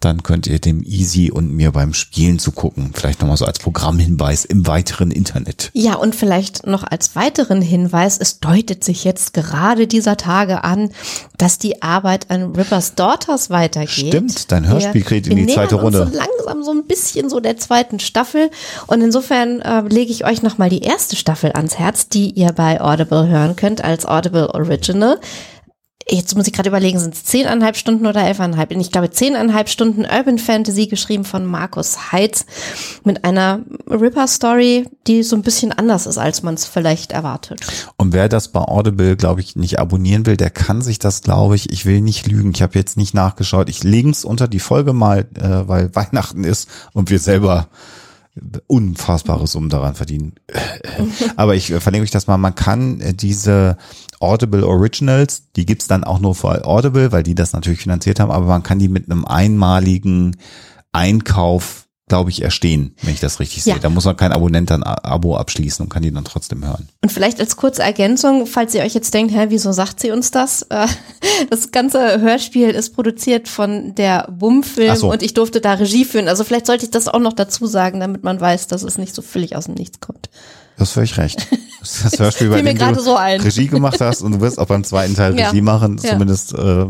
[0.00, 2.92] Dann könnt ihr dem Easy und mir beim Spielen zugucken.
[2.94, 5.70] Vielleicht nochmal so als Programmhinweis im weiteren Internet.
[5.74, 10.90] Ja, und vielleicht noch als weiteren Hinweis, es deutet sich jetzt gerade dieser Tage an,
[11.36, 14.08] dass die Arbeit an Rippers Daughters weitergeht.
[14.08, 16.10] Stimmt, dein Hörspiel geht in die zweite nähern uns Runde.
[16.12, 18.50] So langsam so ein bisschen so der zweiten Staffel.
[18.86, 22.80] Und insofern äh, lege ich euch nochmal die erste Staffel ans Herz, die ihr bei
[22.80, 25.20] Audible hören könnt als Audible Original.
[26.10, 28.70] Jetzt muss ich gerade überlegen, sind es zehneinhalb Stunden oder elfeinhalb?
[28.72, 32.46] Ich glaube zehneinhalb Stunden Urban Fantasy geschrieben von Markus Heitz
[33.04, 37.60] mit einer Ripper-Story, die so ein bisschen anders ist, als man es vielleicht erwartet.
[37.96, 41.56] Und wer das bei Audible, glaube ich, nicht abonnieren will, der kann sich das, glaube
[41.56, 44.92] ich, ich will nicht lügen, ich habe jetzt nicht nachgeschaut, ich links unter die Folge
[44.92, 47.68] mal, äh, weil Weihnachten ist und wir selber
[48.68, 50.34] unfassbare Summen daran verdienen.
[51.36, 52.38] Aber ich verlinke euch das mal.
[52.38, 53.76] Man kann äh, diese
[54.20, 58.30] Audible Originals, die gibt's dann auch nur für Audible, weil die das natürlich finanziert haben,
[58.30, 60.36] aber man kann die mit einem einmaligen
[60.92, 63.78] Einkauf glaube ich, erstehen, wenn ich das richtig sehe.
[63.78, 66.88] Da muss man kein Abonnent dann Abo abschließen und kann die dann trotzdem hören.
[67.02, 70.32] Und vielleicht als kurze Ergänzung, falls ihr euch jetzt denkt, hä, wieso sagt sie uns
[70.32, 70.62] das?
[70.62, 70.88] Äh,
[71.50, 75.10] das ganze Hörspiel ist produziert von der Bum-Film so.
[75.10, 76.26] und ich durfte da Regie führen.
[76.26, 79.14] Also vielleicht sollte ich das auch noch dazu sagen, damit man weiß, dass es nicht
[79.14, 80.30] so völlig aus dem Nichts kommt.
[80.76, 81.46] Du hast völlig recht.
[81.80, 85.14] Das Hörspiel, bei dem du so Regie gemacht hast und du wirst auch beim zweiten
[85.14, 85.48] Teil ja.
[85.48, 85.98] Regie machen.
[86.02, 86.10] Ja.
[86.10, 86.86] Zumindest äh,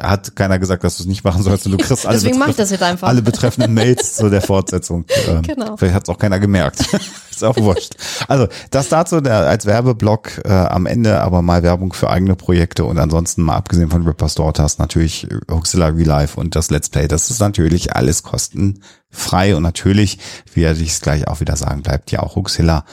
[0.00, 1.66] hat keiner gesagt, dass du es nicht machen sollst.
[1.66, 3.08] Und du kriegst alle, Deswegen mach das jetzt einfach.
[3.08, 5.04] alle betreffenden Mails zu der Fortsetzung.
[5.28, 5.76] Ähm, genau.
[5.76, 6.80] Vielleicht hat es auch keiner gemerkt.
[7.30, 7.94] Ist auch wurscht.
[8.26, 12.84] Also das dazu der, als Werbeblock äh, am Ende, aber mal Werbung für eigene Projekte
[12.84, 17.06] und ansonsten mal abgesehen von Ripper's Daughters natürlich Huxilla Real Life und das Let's Play.
[17.06, 20.18] Das ist natürlich alles kostenfrei und natürlich,
[20.54, 22.84] wie er sich gleich auch wieder sagen, bleibt ja auch Huxilla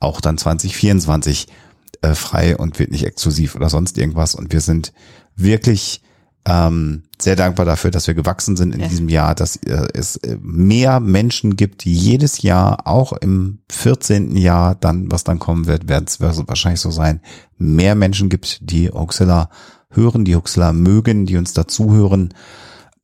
[0.00, 1.48] auch dann 2024
[2.02, 4.34] äh, frei und wird nicht exklusiv oder sonst irgendwas.
[4.34, 4.92] Und wir sind
[5.36, 6.02] wirklich
[6.46, 8.88] ähm, sehr dankbar dafür, dass wir gewachsen sind in ja.
[8.88, 14.36] diesem Jahr, dass äh, es äh, mehr Menschen gibt, die jedes Jahr, auch im 14.
[14.36, 17.20] Jahr dann, was dann kommen wird, wird es wahrscheinlich so sein,
[17.56, 19.48] mehr Menschen gibt, die Huxilla
[19.90, 22.34] hören, die Huxilla mögen, die uns dazuhören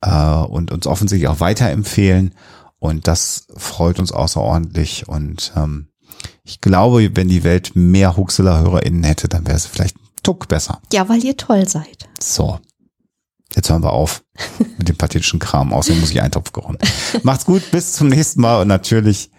[0.01, 2.35] äh, und uns offensichtlich auch weiterempfehlen.
[2.77, 5.87] Und das freut uns außerordentlich und ähm,
[6.43, 10.81] ich glaube, wenn die Welt mehr Huxela-HörerInnen hätte, dann wäre es vielleicht ein Tuck besser.
[10.91, 12.09] Ja, weil ihr toll seid.
[12.19, 12.59] So.
[13.55, 14.23] Jetzt hören wir auf
[14.77, 15.73] mit dem pathetischen Kram.
[15.73, 16.77] Außerdem muss ich Eintopf kochen.
[17.23, 19.29] Macht's gut, bis zum nächsten Mal und natürlich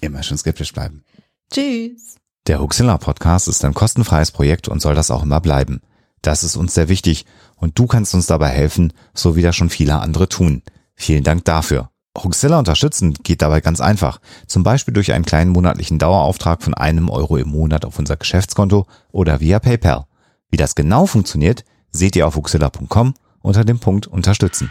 [0.00, 1.04] immer schön skeptisch bleiben.
[1.52, 2.16] Tschüss.
[2.48, 5.80] Der Huxilla Podcast ist ein kostenfreies Projekt und soll das auch immer bleiben.
[6.22, 7.24] Das ist uns sehr wichtig
[7.56, 10.62] und du kannst uns dabei helfen, so wie das schon viele andere tun.
[10.94, 11.91] Vielen Dank dafür.
[12.16, 14.20] Huxilla unterstützen geht dabei ganz einfach.
[14.46, 18.86] Zum Beispiel durch einen kleinen monatlichen Dauerauftrag von einem Euro im Monat auf unser Geschäftskonto
[19.12, 20.04] oder via PayPal.
[20.50, 24.70] Wie das genau funktioniert, seht ihr auf huxilla.com unter dem Punkt Unterstützen.